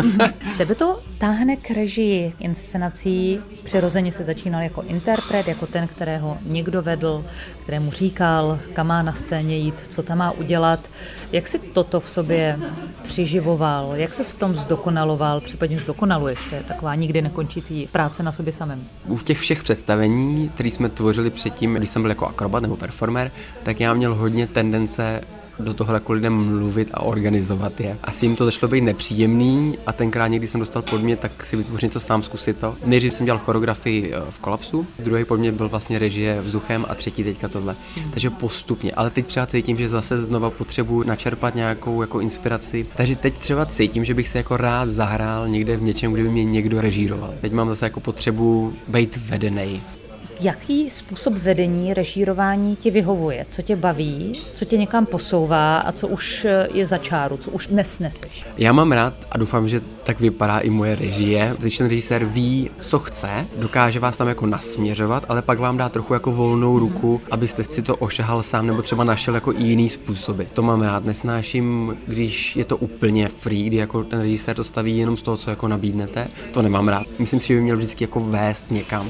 Tebe 0.58 0.74
to 0.74 1.00
táhne 1.18 1.56
k 1.56 1.70
režii 1.70 2.32
inscenací. 2.38 3.40
Přirozeně 3.64 4.12
se 4.12 4.24
začínal 4.24 4.62
jako 4.62 4.82
interpret, 4.82 5.48
jako 5.48 5.66
ten, 5.66 5.88
kterého 5.88 6.38
někdo 6.42 6.82
vedl, 6.82 7.24
kterému 7.62 7.90
říkal, 7.90 8.58
kam 8.72 8.86
má 8.86 9.02
na 9.02 9.12
scéně 9.12 9.56
jít, 9.56 9.80
co 9.88 10.02
tam 10.02 10.18
má 10.18 10.30
udělat. 10.30 10.90
Jak 11.32 11.48
si 11.48 11.58
toto 11.58 12.00
v 12.00 12.10
sobě 12.10 12.58
přiživoval? 13.02 13.92
Jak 13.94 14.14
se 14.14 14.24
v 14.24 14.36
tom 14.36 14.56
zdokonaloval, 14.56 15.40
případně 15.40 15.78
zdokonaluješ? 15.78 16.38
To 16.48 16.54
je 16.54 16.62
taková 16.62 16.94
nikdy 16.94 17.22
nekončící 17.22 17.88
práce 17.92 18.22
na 18.22 18.32
sobě 18.32 18.52
samém. 18.52 18.82
U 19.06 19.18
těch 19.18 19.38
všech 19.38 19.62
představení, 19.62 20.48
které 20.48 20.68
jsme 20.68 20.88
tvořili 20.88 21.30
předtím, 21.30 21.74
když 21.74 21.90
jsem 21.90 22.02
byl 22.02 22.10
jako 22.10 22.26
akrobat 22.26 22.62
nebo 22.62 22.76
performer, 22.76 23.30
tak 23.62 23.80
já 23.80 23.94
měl 23.94 24.14
hodně 24.14 24.46
tendence 24.46 25.20
do 25.58 25.74
toho 25.74 25.94
jako 25.94 26.12
lidem 26.12 26.58
mluvit 26.58 26.90
a 26.94 27.02
organizovat 27.02 27.80
je. 27.80 27.98
Asi 28.02 28.26
jim 28.26 28.36
to 28.36 28.44
začalo 28.44 28.70
být 28.70 28.80
nepříjemný 28.80 29.78
a 29.86 29.92
tenkrát 29.92 30.28
někdy 30.28 30.46
jsem 30.46 30.60
dostal 30.60 30.82
podmět, 30.82 31.20
tak 31.20 31.44
si 31.44 31.56
vytvořit 31.56 31.86
něco 31.86 32.00
sám, 32.00 32.22
zkusit 32.22 32.56
to. 32.56 32.74
Nejdřív 32.84 33.14
jsem 33.14 33.26
dělal 33.26 33.38
choreografii 33.38 34.12
eh, 34.14 34.20
v 34.30 34.38
kolapsu, 34.38 34.86
druhý 34.98 35.24
podmět 35.24 35.54
byl 35.54 35.68
vlastně 35.68 35.98
režie 35.98 36.40
vzduchem 36.40 36.86
a 36.88 36.94
třetí 36.94 37.24
teďka 37.24 37.48
tohle. 37.48 37.76
Takže 38.10 38.30
postupně, 38.30 38.92
ale 38.92 39.10
teď 39.10 39.26
třeba 39.26 39.46
cítím, 39.46 39.76
že 39.76 39.88
zase 39.88 40.22
znova 40.22 40.50
potřebuji 40.50 41.02
načerpat 41.02 41.54
nějakou 41.54 42.00
jako 42.00 42.20
inspiraci. 42.20 42.86
Takže 42.96 43.16
teď 43.16 43.38
třeba 43.38 43.66
cítím, 43.66 44.04
že 44.04 44.14
bych 44.14 44.28
se 44.28 44.38
jako 44.38 44.56
rád 44.56 44.88
zahrál 44.88 45.48
někde 45.48 45.76
v 45.76 45.82
něčem, 45.82 46.12
kde 46.12 46.22
by 46.22 46.28
mě 46.28 46.44
někdo 46.44 46.80
režíroval. 46.80 47.34
Teď 47.40 47.52
mám 47.52 47.68
zase 47.68 47.86
jako 47.86 48.00
potřebu 48.00 48.72
být 48.88 49.16
vedený. 49.16 49.82
Jaký 50.40 50.90
způsob 50.90 51.34
vedení, 51.34 51.94
režírování 51.94 52.76
ti 52.76 52.90
vyhovuje? 52.90 53.46
Co 53.48 53.62
tě 53.62 53.76
baví, 53.76 54.32
co 54.54 54.64
tě 54.64 54.76
někam 54.78 55.06
posouvá 55.06 55.78
a 55.78 55.92
co 55.92 56.08
už 56.08 56.46
je 56.72 56.86
za 56.86 56.98
čáru, 56.98 57.36
co 57.36 57.50
už 57.50 57.68
nesneseš? 57.68 58.44
Já 58.58 58.72
mám 58.72 58.92
rád 58.92 59.14
a 59.30 59.38
doufám, 59.38 59.68
že 59.68 59.80
tak 60.02 60.20
vypadá 60.20 60.58
i 60.58 60.70
moje 60.70 60.96
režie. 60.96 61.56
Když 61.58 61.78
ten 61.78 61.88
režisér 61.88 62.24
ví, 62.24 62.70
co 62.80 62.98
chce, 62.98 63.46
dokáže 63.58 64.00
vás 64.00 64.16
tam 64.16 64.28
jako 64.28 64.46
nasměřovat, 64.46 65.26
ale 65.28 65.42
pak 65.42 65.58
vám 65.58 65.76
dá 65.76 65.88
trochu 65.88 66.14
jako 66.14 66.32
volnou 66.32 66.78
ruku, 66.78 67.20
abyste 67.30 67.64
si 67.64 67.82
to 67.82 67.96
ošahal 67.96 68.42
sám 68.42 68.66
nebo 68.66 68.82
třeba 68.82 69.04
našel 69.04 69.34
jako 69.34 69.52
jiný 69.52 69.88
způsoby. 69.88 70.42
To 70.52 70.62
mám 70.62 70.82
rád. 70.82 71.04
Nesnáším, 71.04 71.96
když 72.06 72.56
je 72.56 72.64
to 72.64 72.76
úplně 72.76 73.28
free, 73.28 73.66
kdy 73.66 73.76
jako 73.76 74.04
ten 74.04 74.20
režisér 74.20 74.56
to 74.56 74.64
staví 74.64 74.98
jenom 74.98 75.16
z 75.16 75.22
toho, 75.22 75.36
co 75.36 75.50
jako 75.50 75.68
nabídnete. 75.68 76.28
To 76.52 76.62
nemám 76.62 76.88
rád. 76.88 77.06
Myslím 77.18 77.40
si, 77.40 77.46
že 77.46 77.54
by 77.54 77.60
měl 77.60 77.76
vždycky 77.76 78.04
jako 78.04 78.20
vést 78.20 78.70
někam. 78.70 79.08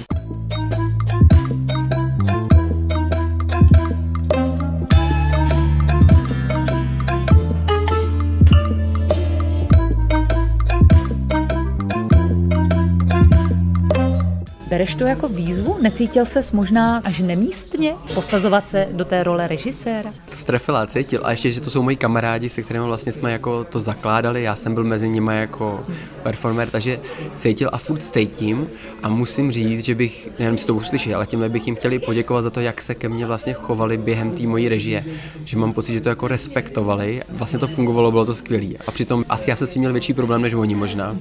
Bereš 14.75 14.95
to 14.95 15.05
jako 15.05 15.29
výzvu? 15.29 15.77
Necítil 15.83 16.25
ses 16.25 16.53
možná 16.53 17.03
až 17.05 17.19
nemístně 17.19 17.95
posazovat 18.15 18.69
se 18.69 18.89
do 18.93 19.05
té 19.05 19.23
role 19.23 19.49
režiséra? 19.49 20.13
To 20.31 20.37
strefila, 20.37 20.87
cítil. 20.87 21.21
A 21.25 21.31
ještě, 21.31 21.51
že 21.51 21.61
to 21.61 21.71
jsou 21.71 21.83
moji 21.83 21.97
kamarádi, 21.97 22.49
se 22.49 22.63
kterými 22.63 22.87
vlastně 22.87 23.13
jsme 23.13 23.33
jako 23.33 23.65
to 23.65 23.81
zakládali. 23.81 24.43
Já 24.43 24.57
jsem 24.57 24.75
byl 24.75 24.85
mezi 24.85 25.09
nimi 25.09 25.33
jako 25.37 25.81
performer, 26.23 26.71
takže 26.71 27.01
cítil 27.37 27.69
a 27.73 27.79
furt 27.79 28.03
cítím. 28.03 28.67
A 29.03 29.09
musím 29.09 29.53
říct, 29.53 29.85
že 29.85 29.95
bych, 29.95 30.29
nevím, 30.39 30.59
si 30.59 30.67
to 30.67 30.75
uslyšel, 30.75 31.17
ale 31.17 31.27
tímhle 31.27 31.49
bych 31.49 31.67
jim 31.67 31.77
chtěli 31.77 31.99
poděkovat 31.99 32.45
za 32.45 32.51
to, 32.51 32.61
jak 32.61 32.83
se 32.83 32.95
ke 32.95 33.09
mně 33.09 33.27
vlastně 33.27 33.53
chovali 33.53 33.97
během 33.97 34.31
té 34.31 34.43
mojí 34.43 34.69
režie. 34.69 35.05
Že 35.45 35.57
mám 35.57 35.73
pocit, 35.73 35.93
že 35.93 36.01
to 36.01 36.09
jako 36.09 36.29
respektovali. 36.29 37.23
Vlastně 37.29 37.59
to 37.59 37.67
fungovalo, 37.67 38.11
bylo 38.11 38.25
to 38.25 38.35
skvělé. 38.35 38.75
A 38.87 38.91
přitom 38.91 39.25
asi 39.29 39.51
já 39.51 39.57
jsem 39.57 39.67
s 39.67 39.73
tím 39.73 39.81
měl 39.81 39.93
větší 39.93 40.15
problém 40.15 40.43
než 40.43 40.55
oni 40.55 40.75
možná. 40.75 41.17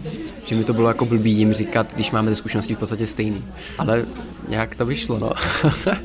Že 0.46 0.56
mi 0.56 0.64
to 0.64 0.74
bylo 0.74 0.88
jako 0.88 1.06
blbý 1.06 1.32
jim 1.32 1.54
říkat, 1.54 1.94
když 1.94 2.12
máme 2.12 2.30
ty 2.30 2.36
zkušenosti 2.36 2.76
v 2.76 2.78
podstatě 2.78 3.08
stejný. 3.08 3.43
Ale 3.78 4.06
nějak 4.48 4.76
to 4.76 4.86
vyšlo, 4.86 5.20
no. 5.20 5.32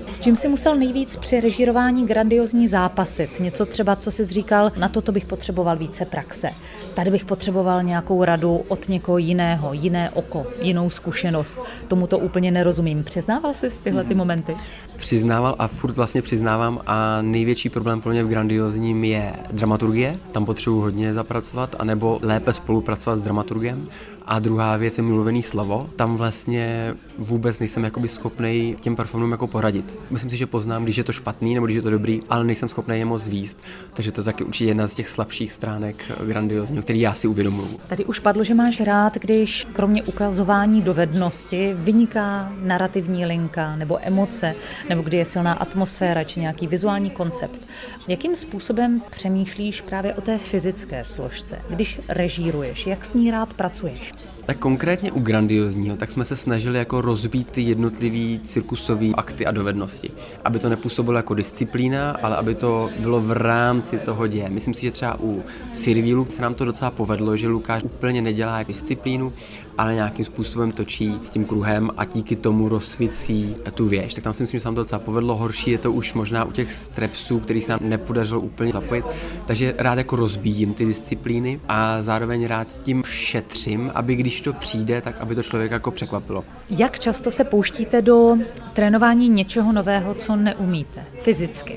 S 0.09 0.21
čím 0.21 0.37
si 0.37 0.49
musel 0.49 0.77
nejvíc 0.77 1.17
při 1.17 1.41
režírování 1.41 2.07
grandiozní 2.07 2.69
zápasit? 2.69 3.41
Něco 3.41 3.67
třeba, 3.67 3.97
co 3.97 4.11
jsi 4.11 4.25
říkal, 4.25 4.73
na 4.77 4.89
toto 4.89 5.13
bych 5.13 5.25
potřeboval 5.25 5.77
více 5.77 6.05
praxe. 6.05 6.51
Tady 6.99 7.11
bych 7.11 7.25
potřeboval 7.25 7.83
nějakou 7.83 8.25
radu 8.25 8.57
od 8.69 8.89
někoho 8.89 9.19
jiného, 9.19 9.73
jiné 9.73 10.11
oko, 10.11 10.47
jinou 10.63 10.91
zkušenost. 10.91 11.59
Tomu 11.89 12.07
to 12.07 12.19
úplně 12.19 12.51
nerozumím. 12.51 13.05
Přiznával 13.05 13.55
jsi 13.55 13.71
tyhle 13.83 14.05
ty 14.05 14.15
momenty? 14.15 14.57
přiznával 14.99 15.55
a 15.59 15.67
furt 15.67 15.97
vlastně 15.97 16.23
přiznávám 16.23 16.81
a 16.87 17.23
největší 17.23 17.69
problém 17.69 18.01
pro 18.01 18.11
mě 18.11 18.25
v 18.25 18.29
grandiozním 18.29 19.05
je 19.05 19.33
dramaturgie. 19.53 20.19
Tam 20.33 20.45
potřebuji 20.45 20.81
hodně 20.81 21.15
zapracovat, 21.15 21.77
anebo 21.79 22.19
lépe 22.23 22.53
spolupracovat 22.53 23.17
s 23.17 23.23
dramaturgem. 23.23 23.89
A 24.27 24.39
druhá 24.39 24.77
věc 24.77 24.99
je 24.99 25.03
mluvený 25.03 25.43
slovo. 25.43 25.91
Tam 25.97 26.17
vlastně 26.17 26.95
vůbec 27.19 27.59
nejsem 27.59 27.85
jakoby 27.85 28.09
schopný 28.09 28.77
těm 28.81 28.97
performům 28.97 29.31
jako 29.31 29.47
poradit. 29.47 29.99
Myslím 30.11 30.31
si, 30.31 30.37
že 30.37 30.47
poznám, 30.47 30.85
když 30.85 30.97
je 30.97 31.05
to 31.05 31.13
špatný 31.13 31.55
nebo 31.55 31.67
když 31.67 31.77
je 31.77 31.83
to 31.83 31.91
dobrý, 31.91 32.21
ale 32.31 32.45
nejsem 32.45 32.69
schopný 32.69 32.99
je 32.99 33.05
moc 33.05 33.27
výst. 33.27 33.59
Takže 33.95 34.13
to 34.13 34.21
je 34.21 34.25
taky 34.25 34.45
určitě 34.45 34.65
jedna 34.65 34.87
z 34.87 34.95
těch 34.95 35.09
slabších 35.09 35.53
stránek 35.53 36.13
grandiozního, 36.27 36.83
který 36.89 37.01
já 37.01 37.15
si 37.15 37.29
uvědomuji. 37.29 37.69
Tady 37.87 38.05
už 38.05 38.19
padlo, 38.19 38.45
že 38.45 38.55
máš 38.55 38.81
rád, 38.81 39.15
když 39.17 39.67
kromě 39.73 40.03
ukazování 40.03 40.83
dovednosti 40.83 41.75
vyniká 41.75 42.53
narrativní 42.63 43.27
linka 43.27 43.77
nebo 43.77 43.99
emoce, 44.03 44.55
nebo 44.89 45.03
kdy 45.03 45.17
je 45.17 45.25
silná 45.25 45.53
atmosféra 45.53 46.25
či 46.25 46.41
nějaký 46.41 46.67
vizuální 46.67 47.11
koncept. 47.11 47.61
Jakým 48.09 48.37
způsobem 48.37 49.03
přemýšlíš 49.11 49.81
právě 49.81 50.15
o 50.15 50.21
té 50.21 50.39
fyzické 50.39 51.05
složce, 51.05 51.59
když 51.71 52.01
režíruješ, 52.09 52.87
jak 52.87 53.05
s 53.05 53.15
ní 53.15 53.31
rád 53.31 53.55
pracuješ? 53.55 54.13
Tak 54.49 54.59
konkrétně 54.59 55.13
u 55.13 55.21
grandiozního, 55.21 55.97
tak 55.97 56.13
jsme 56.13 56.25
se 56.25 56.37
snažili 56.37 56.79
jako 56.79 57.01
rozbít 57.01 57.51
ty 57.51 57.63
jednotlivý 57.63 58.41
cirkusové 58.45 59.07
akty 59.15 59.47
a 59.47 59.53
dovednosti. 59.53 60.11
Aby 60.45 60.59
to 60.59 60.69
nepůsobilo 60.69 61.17
jako 61.17 61.35
disciplína, 61.35 62.11
ale 62.23 62.37
aby 62.37 62.55
to 62.55 62.91
bylo 62.99 63.21
v 63.21 63.33
rámci 63.33 63.99
toho 63.99 64.27
děje. 64.27 64.51
Myslím 64.51 64.75
si, 64.75 64.83
že 64.83 64.91
třeba 64.91 65.17
u 65.21 65.43
Sirvílu 65.73 66.27
se 66.29 66.43
nám 66.43 66.55
to 66.55 66.65
docela 66.65 66.91
povedlo, 66.91 67.37
že 67.37 67.49
Lukáš 67.49 67.83
úplně 67.83 68.23
nedělá 68.23 68.63
disciplínu, 68.63 69.33
ale 69.79 69.95
nějakým 69.95 70.25
způsobem 70.25 70.71
točí 70.73 71.19
s 71.25 71.29
tím 71.29 71.45
kruhem 71.45 71.91
a 71.97 72.05
díky 72.05 72.37
tomu 72.37 72.69
rozsvící 72.69 73.57
tu 73.75 73.89
věž. 73.89 74.15
Tak 74.15 74.25
tam 74.25 74.33
si 74.33 74.43
myslím, 74.43 74.59
že 74.59 74.63
se 74.63 74.69
nám 74.69 74.75
to 74.75 74.81
docela 74.81 74.99
povedlo. 74.99 75.37
Horší 75.37 75.71
je 75.71 75.79
to 75.79 75.93
už 75.93 76.13
možná 76.13 76.45
u 76.45 76.53
těch 76.53 76.73
strepsů, 76.73 77.41
který 77.41 77.61
se 77.61 77.73
nám 77.73 77.81
nepodařilo 77.83 78.41
úplně 78.41 78.73
zapojit. 78.73 79.05
Takže 79.47 79.75
rád 79.79 79.99
jako 79.99 80.17
rozbíjím 80.17 80.75
ty 80.75 80.87
disciplíny 80.87 81.61
a 81.69 82.03
zároveň 82.03 82.47
rád 82.47 82.69
s 82.69 82.79
tím 82.79 83.03
šetřím, 83.07 83.91
aby 83.95 84.17
když 84.17 84.41
to 84.41 84.53
přijde, 84.53 85.01
tak 85.01 85.21
aby 85.21 85.35
to 85.35 85.43
člověk 85.43 85.71
jako 85.71 85.91
překvapilo. 85.91 86.45
Jak 86.71 86.99
často 86.99 87.31
se 87.31 87.45
pouštíte 87.45 88.03
do 88.03 88.37
trénování 88.73 89.29
něčeho 89.29 89.73
nového, 89.73 90.15
co 90.15 90.37
neumíte 90.37 91.05
fyzicky? 91.23 91.77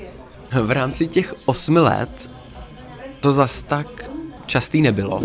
V 0.62 0.70
rámci 0.70 1.06
těch 1.06 1.34
osmi 1.44 1.80
let 1.80 2.30
to 3.20 3.32
zas 3.32 3.62
tak 3.62 4.10
častý 4.46 4.82
nebylo, 4.82 5.22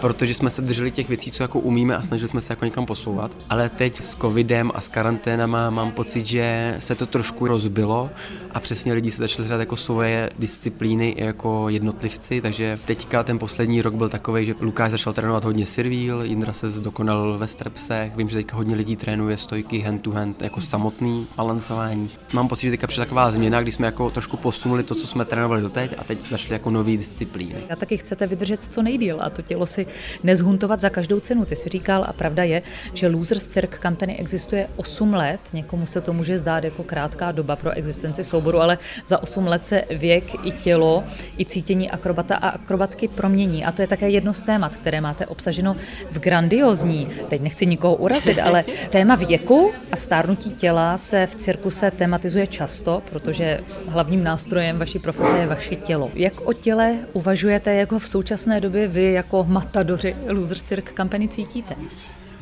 protože 0.00 0.34
jsme 0.34 0.50
se 0.50 0.62
drželi 0.62 0.90
těch 0.90 1.08
věcí, 1.08 1.30
co 1.30 1.42
jako 1.42 1.60
umíme 1.60 1.96
a 1.96 2.02
snažili 2.02 2.28
jsme 2.28 2.40
se 2.40 2.52
jako 2.52 2.64
někam 2.64 2.86
posouvat. 2.86 3.30
Ale 3.50 3.68
teď 3.68 4.00
s 4.00 4.16
covidem 4.16 4.72
a 4.74 4.80
s 4.80 4.88
karanténama 4.88 5.70
mám 5.70 5.92
pocit, 5.92 6.26
že 6.26 6.76
se 6.78 6.94
to 6.94 7.06
trošku 7.06 7.46
rozbilo 7.46 8.10
a 8.50 8.60
přesně 8.60 8.92
lidi 8.92 9.10
se 9.10 9.16
začali 9.16 9.48
hledat 9.48 9.60
jako 9.60 9.76
svoje 9.76 10.30
disciplíny 10.38 11.14
jako 11.18 11.68
jednotlivci, 11.68 12.40
takže 12.40 12.78
teďka 12.84 13.22
ten 13.22 13.38
poslední 13.38 13.82
rok 13.82 13.94
byl 13.94 14.08
takový, 14.08 14.46
že 14.46 14.54
Lukáš 14.60 14.90
začal 14.90 15.12
trénovat 15.12 15.44
hodně 15.44 15.66
Sirvíl, 15.66 16.22
Jindra 16.22 16.52
se 16.52 16.70
zdokonal 16.70 17.38
ve 17.38 17.46
strepsech, 17.46 18.16
vím, 18.16 18.28
že 18.28 18.36
teďka 18.36 18.56
hodně 18.56 18.76
lidí 18.76 18.96
trénuje 18.96 19.36
stojky 19.36 19.80
hand 19.80 20.02
to 20.02 20.10
hand, 20.10 20.42
jako 20.42 20.60
samotný 20.60 21.26
balancování. 21.36 22.08
Mám 22.32 22.48
pocit, 22.48 22.66
že 22.66 22.70
teďka 22.70 22.86
přišla 22.86 23.04
taková 23.04 23.30
změna, 23.30 23.62
kdy 23.62 23.72
jsme 23.72 23.86
jako 23.86 24.10
trošku 24.10 24.36
posunuli 24.36 24.82
to, 24.82 24.94
co 24.94 25.06
jsme 25.06 25.24
trénovali 25.24 25.62
doteď 25.62 25.94
a 25.98 26.04
teď 26.04 26.22
začaly 26.22 26.52
jako 26.52 26.70
nové 26.70 26.96
disciplíny. 26.96 27.54
A 27.70 27.76
taky 27.76 27.96
chcete 27.96 28.26
vydržet 28.26 28.60
co 28.70 28.82
nejdíl 28.82 29.18
a 29.20 29.30
to 29.30 29.42
tělo 29.42 29.66
si 29.66 29.86
nezhuntovat 30.22 30.80
za 30.80 30.90
každou 30.90 31.20
cenu. 31.20 31.44
Ty 31.44 31.56
si 31.56 31.68
říkal 31.68 32.04
a 32.08 32.12
pravda 32.12 32.44
je, 32.44 32.62
že 32.94 33.08
Losers 33.08 33.46
Cirque 33.46 33.78
Company 33.82 34.16
existuje 34.16 34.68
8 34.76 35.14
let, 35.14 35.40
někomu 35.52 35.86
se 35.86 36.00
to 36.00 36.12
může 36.12 36.38
zdát 36.38 36.64
jako 36.64 36.82
krátká 36.82 37.32
doba 37.32 37.56
pro 37.56 37.70
existenci 37.70 38.24
souboru, 38.24 38.60
ale 38.60 38.78
za 39.06 39.22
8 39.22 39.46
let 39.46 39.66
se 39.66 39.82
věk 39.90 40.24
i 40.44 40.50
tělo, 40.50 41.04
i 41.38 41.44
cítění 41.44 41.90
akrobata 41.90 42.36
a 42.36 42.48
akrobatky 42.48 43.08
promění. 43.08 43.64
A 43.64 43.72
to 43.72 43.82
je 43.82 43.88
také 43.88 44.10
jedno 44.10 44.32
z 44.32 44.42
témat, 44.42 44.76
které 44.76 45.00
máte 45.00 45.26
obsaženo 45.26 45.76
v 46.10 46.18
grandiozní, 46.18 47.08
teď 47.28 47.40
nechci 47.42 47.66
nikoho 47.66 47.94
urazit, 47.94 48.38
ale 48.38 48.64
téma 48.90 49.14
věku 49.14 49.72
a 49.92 49.96
stárnutí 49.96 50.50
těla 50.50 50.98
se 50.98 51.26
v 51.26 51.34
cirkuse 51.34 51.90
tematizuje 51.90 52.46
často, 52.46 53.02
protože 53.10 53.60
hlavním 53.88 54.24
nástrojem 54.24 54.78
vaší 54.78 54.98
profese 54.98 55.36
je 55.36 55.46
vaše 55.46 55.76
tělo. 55.76 56.10
Jak 56.14 56.40
o 56.40 56.52
těle 56.52 56.96
uvažujete, 57.12 57.74
jak 57.74 57.92
ho 57.92 57.98
v 57.98 58.08
současné 58.08 58.60
době 58.60 58.88
vy 58.88 59.12
jako 59.12 59.44
matadoři 59.80 60.16
Losers 60.28 60.62
Cirque 60.62 60.92
Company 60.96 61.28
cítíte? 61.28 61.76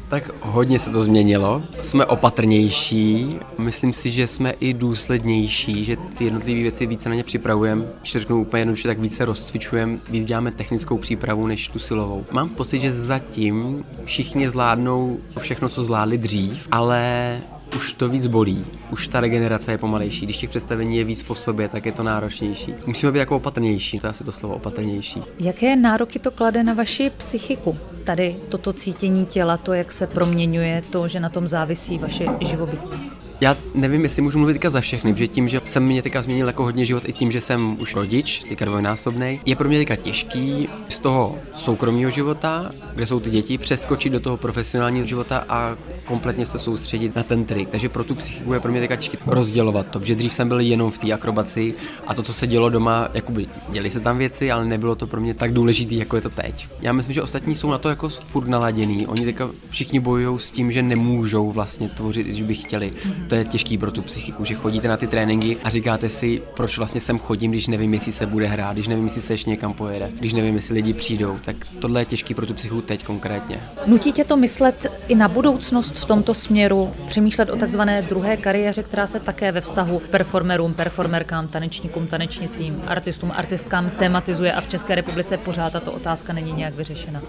Tak 0.08 0.30
hodně 0.40 0.78
se 0.78 0.90
to 0.90 1.04
změnilo. 1.04 1.62
Jsme 1.80 2.04
opatrnější, 2.04 3.36
myslím 3.58 3.92
si, 3.92 4.10
že 4.10 4.26
jsme 4.26 4.50
i 4.50 4.74
důslednější, 4.74 5.84
že 5.84 5.96
ty 5.96 6.24
jednotlivé 6.24 6.62
věci 6.62 6.86
více 6.86 7.08
na 7.08 7.14
ně 7.14 7.24
připravujeme. 7.24 7.84
Když 8.00 8.12
to 8.12 8.18
řeknu 8.18 8.40
úplně 8.40 8.60
jednoduše, 8.60 8.88
tak 8.88 8.98
více 8.98 9.24
rozcvičujeme, 9.24 9.98
víc 10.10 10.26
děláme 10.26 10.50
technickou 10.50 10.98
přípravu 10.98 11.46
než 11.46 11.68
tu 11.68 11.78
silovou. 11.78 12.26
Mám 12.30 12.48
pocit, 12.48 12.80
že 12.80 12.92
zatím 12.92 13.84
všichni 14.04 14.48
zvládnou 14.48 15.18
všechno, 15.38 15.68
co 15.68 15.82
zvládli 15.82 16.18
dřív, 16.18 16.68
ale 16.70 17.38
už 17.76 17.92
to 17.92 18.08
víc 18.08 18.26
bolí, 18.26 18.64
už 18.90 19.08
ta 19.08 19.20
regenerace 19.20 19.72
je 19.72 19.78
pomalejší. 19.78 20.26
Když 20.26 20.36
těch 20.36 20.50
představení 20.50 20.96
je 20.96 21.04
víc 21.04 21.22
po 21.22 21.34
sobě, 21.34 21.68
tak 21.68 21.86
je 21.86 21.92
to 21.92 22.02
náročnější. 22.02 22.74
Musíme 22.86 23.12
být 23.12 23.18
jako 23.18 23.36
opatrnější, 23.36 23.98
to 23.98 24.06
je 24.06 24.10
asi 24.10 24.24
to 24.24 24.32
slovo 24.32 24.54
opatrnější. 24.54 25.22
Jaké 25.38 25.76
nároky 25.76 26.18
to 26.18 26.30
klade 26.30 26.62
na 26.62 26.74
vaši 26.74 27.10
psychiku? 27.16 27.76
Tady 28.04 28.36
toto 28.48 28.72
cítění 28.72 29.26
těla, 29.26 29.56
to, 29.56 29.72
jak 29.72 29.92
se 29.92 30.06
proměňuje, 30.06 30.82
to, 30.90 31.08
že 31.08 31.20
na 31.20 31.28
tom 31.28 31.48
závisí 31.48 31.98
vaše 31.98 32.26
živobytí. 32.40 33.10
Já 33.40 33.56
nevím, 33.74 34.02
jestli 34.02 34.22
můžu 34.22 34.38
mluvit 34.38 34.52
teďka 34.52 34.70
za 34.70 34.80
všechny, 34.80 35.12
protože 35.12 35.28
tím, 35.28 35.48
že 35.48 35.60
jsem 35.64 35.84
mě 35.84 36.02
teďka 36.02 36.22
změnil 36.22 36.46
jako 36.46 36.62
hodně 36.62 36.84
život 36.84 37.02
i 37.06 37.12
tím, 37.12 37.32
že 37.32 37.40
jsem 37.40 37.76
už 37.80 37.94
rodič, 37.94 38.44
teďka 38.48 38.64
dvojnásobný, 38.64 39.40
je 39.46 39.56
pro 39.56 39.68
mě 39.68 39.78
teďka 39.78 39.96
těžký 39.96 40.68
z 40.88 40.98
toho 40.98 41.38
soukromého 41.56 42.10
života, 42.10 42.72
kde 42.94 43.06
jsou 43.06 43.20
ty 43.20 43.30
děti, 43.30 43.58
přeskočit 43.58 44.12
do 44.12 44.20
toho 44.20 44.36
profesionálního 44.36 45.06
života 45.06 45.44
a 45.48 45.76
kompletně 46.04 46.46
se 46.46 46.58
soustředit 46.58 47.16
na 47.16 47.22
ten 47.22 47.44
trik. 47.44 47.68
Takže 47.68 47.88
pro 47.88 48.04
tu 48.04 48.14
psychiku 48.14 48.52
je 48.52 48.60
pro 48.60 48.72
mě 48.72 48.80
teďka 48.80 48.96
těžké 48.96 49.18
rozdělovat 49.26 49.86
to, 49.86 50.00
protože 50.00 50.14
dřív 50.14 50.32
jsem 50.32 50.48
byl 50.48 50.60
jenom 50.60 50.90
v 50.90 50.98
té 50.98 51.12
akrobaci 51.12 51.74
a 52.06 52.14
to, 52.14 52.22
co 52.22 52.34
se 52.34 52.46
dělo 52.46 52.70
doma, 52.70 53.08
jakoby 53.14 53.46
děli 53.68 53.90
se 53.90 54.00
tam 54.00 54.18
věci, 54.18 54.50
ale 54.52 54.64
nebylo 54.64 54.94
to 54.94 55.06
pro 55.06 55.20
mě 55.20 55.34
tak 55.34 55.52
důležité, 55.52 55.94
jako 55.94 56.16
je 56.16 56.22
to 56.22 56.30
teď. 56.30 56.68
Já 56.80 56.92
myslím, 56.92 57.14
že 57.14 57.22
ostatní 57.22 57.54
jsou 57.54 57.70
na 57.70 57.78
to 57.78 57.88
jako 57.88 58.08
furt 58.08 58.48
naladěný. 58.48 59.06
Oni 59.06 59.24
teďka 59.24 59.50
všichni 59.68 60.00
bojují 60.00 60.38
s 60.38 60.50
tím, 60.50 60.72
že 60.72 60.82
nemůžou 60.82 61.50
vlastně 61.52 61.88
tvořit, 61.88 62.26
když 62.26 62.42
by 62.42 62.54
chtěli 62.54 62.92
to 63.28 63.34
je 63.34 63.44
těžký 63.44 63.78
pro 63.78 63.90
tu 63.90 64.02
psychiku, 64.02 64.44
že 64.44 64.54
chodíte 64.54 64.88
na 64.88 64.96
ty 64.96 65.06
tréninky 65.06 65.56
a 65.64 65.70
říkáte 65.70 66.08
si, 66.08 66.42
proč 66.54 66.78
vlastně 66.78 67.00
sem 67.00 67.18
chodím, 67.18 67.50
když 67.50 67.66
nevím, 67.66 67.94
jestli 67.94 68.12
se 68.12 68.26
bude 68.26 68.46
hrát, 68.46 68.72
když 68.72 68.88
nevím, 68.88 69.04
jestli 69.04 69.20
se 69.20 69.32
ještě 69.32 69.50
někam 69.50 69.72
pojede, 69.72 70.10
když 70.18 70.32
nevím, 70.32 70.54
jestli 70.54 70.74
lidi 70.74 70.94
přijdou. 70.94 71.38
Tak 71.44 71.56
tohle 71.80 72.00
je 72.00 72.04
těžký 72.04 72.34
pro 72.34 72.46
tu 72.46 72.54
psychiku 72.54 72.80
teď 72.80 73.04
konkrétně. 73.04 73.60
Nutí 73.86 74.12
tě 74.12 74.24
to 74.24 74.36
myslet 74.36 74.92
i 75.08 75.14
na 75.14 75.28
budoucnost 75.28 75.98
v 75.98 76.04
tomto 76.04 76.34
směru, 76.34 76.94
přemýšlet 77.06 77.50
o 77.50 77.56
takzvané 77.56 78.02
druhé 78.02 78.36
kariéře, 78.36 78.82
která 78.82 79.06
se 79.06 79.20
také 79.20 79.52
ve 79.52 79.60
vztahu 79.60 80.02
performerům, 80.10 80.74
performerkám, 80.74 81.48
tanečníkům, 81.48 82.06
tanečnicím, 82.06 82.82
artistům, 82.86 83.32
artistkám 83.36 83.90
tematizuje 83.90 84.52
a 84.52 84.60
v 84.60 84.68
České 84.68 84.94
republice 84.94 85.36
pořád 85.36 85.72
tato 85.72 85.92
otázka 85.92 86.32
není 86.32 86.52
nějak 86.52 86.74
vyřešena. 86.74 87.22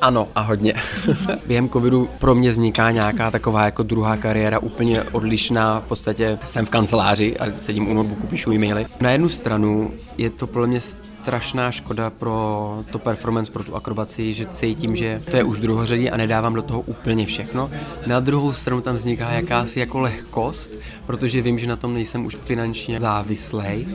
Ano 0.00 0.28
a 0.34 0.40
hodně. 0.40 0.74
Během 1.46 1.68
covidu 1.68 2.08
pro 2.18 2.34
mě 2.34 2.50
vzniká 2.50 2.90
nějaká 2.90 3.30
taková 3.30 3.64
jako 3.64 3.82
druhá 3.82 4.16
kariéra 4.16 4.58
úplně 4.58 5.02
odlišná. 5.02 5.33
V 5.78 5.84
podstatě 5.88 6.38
jsem 6.44 6.66
v 6.66 6.70
kanceláři 6.70 7.36
a 7.36 7.52
sedím 7.52 7.90
u 7.90 7.94
notebooku, 7.94 8.26
píšu 8.26 8.52
e-maily. 8.52 8.86
Na 9.00 9.10
jednu 9.10 9.28
stranu 9.28 9.92
je 10.18 10.30
to 10.30 10.46
pro 10.46 10.66
mě 10.66 10.80
strašná 10.80 11.70
škoda 11.70 12.10
pro 12.10 12.84
to 12.90 12.98
performance, 12.98 13.52
pro 13.52 13.64
tu 13.64 13.76
akrobaci, 13.76 14.34
že 14.34 14.46
cítím, 14.46 14.96
že 14.96 15.22
to 15.30 15.36
je 15.36 15.44
už 15.44 15.60
druhořadí 15.60 16.10
a 16.10 16.16
nedávám 16.16 16.54
do 16.54 16.62
toho 16.62 16.80
úplně 16.80 17.26
všechno. 17.26 17.70
Na 18.06 18.20
druhou 18.20 18.52
stranu 18.52 18.80
tam 18.80 18.94
vzniká 18.96 19.30
jakási 19.30 19.80
jako 19.80 20.00
lehkost, 20.00 20.78
protože 21.06 21.42
vím, 21.42 21.58
že 21.58 21.66
na 21.66 21.76
tom 21.76 21.94
nejsem 21.94 22.26
už 22.26 22.36
finančně 22.36 23.00
závislej 23.00 23.86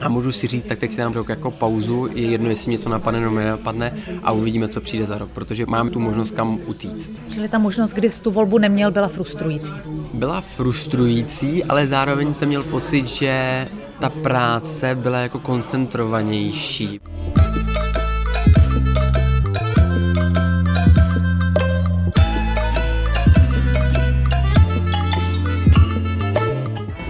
a 0.00 0.08
můžu 0.08 0.32
si 0.32 0.46
říct, 0.46 0.64
tak 0.64 0.78
teď 0.78 0.92
si 0.92 0.98
dám 0.98 1.12
rok 1.12 1.28
jako 1.28 1.50
pauzu, 1.50 2.08
je 2.14 2.30
jedno, 2.30 2.50
jestli 2.50 2.70
něco 2.70 2.88
napadne 2.88 3.20
nebo 3.20 3.36
nenapadne 3.36 3.92
a 4.22 4.32
uvidíme, 4.32 4.68
co 4.68 4.80
přijde 4.80 5.06
za 5.06 5.18
rok, 5.18 5.30
protože 5.30 5.66
mám 5.66 5.90
tu 5.90 6.00
možnost 6.00 6.30
kam 6.30 6.58
utíct. 6.66 7.12
Čili 7.32 7.48
ta 7.48 7.58
možnost, 7.58 7.92
kdy 7.92 8.10
jsi 8.10 8.22
tu 8.22 8.30
volbu 8.30 8.58
neměl, 8.58 8.90
byla 8.90 9.08
frustrující? 9.08 9.72
Byla 10.14 10.40
frustrující, 10.40 11.64
ale 11.64 11.86
zároveň 11.86 12.34
jsem 12.34 12.48
měl 12.48 12.62
pocit, 12.62 13.06
že 13.06 13.68
ta 14.00 14.08
práce 14.08 14.94
byla 14.94 15.18
jako 15.18 15.38
koncentrovanější. 15.38 17.00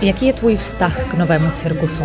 Jaký 0.01 0.27
je 0.27 0.33
tvůj 0.33 0.57
vztah 0.57 1.11
k 1.11 1.15
novému 1.15 1.51
cirkusu? 1.51 2.03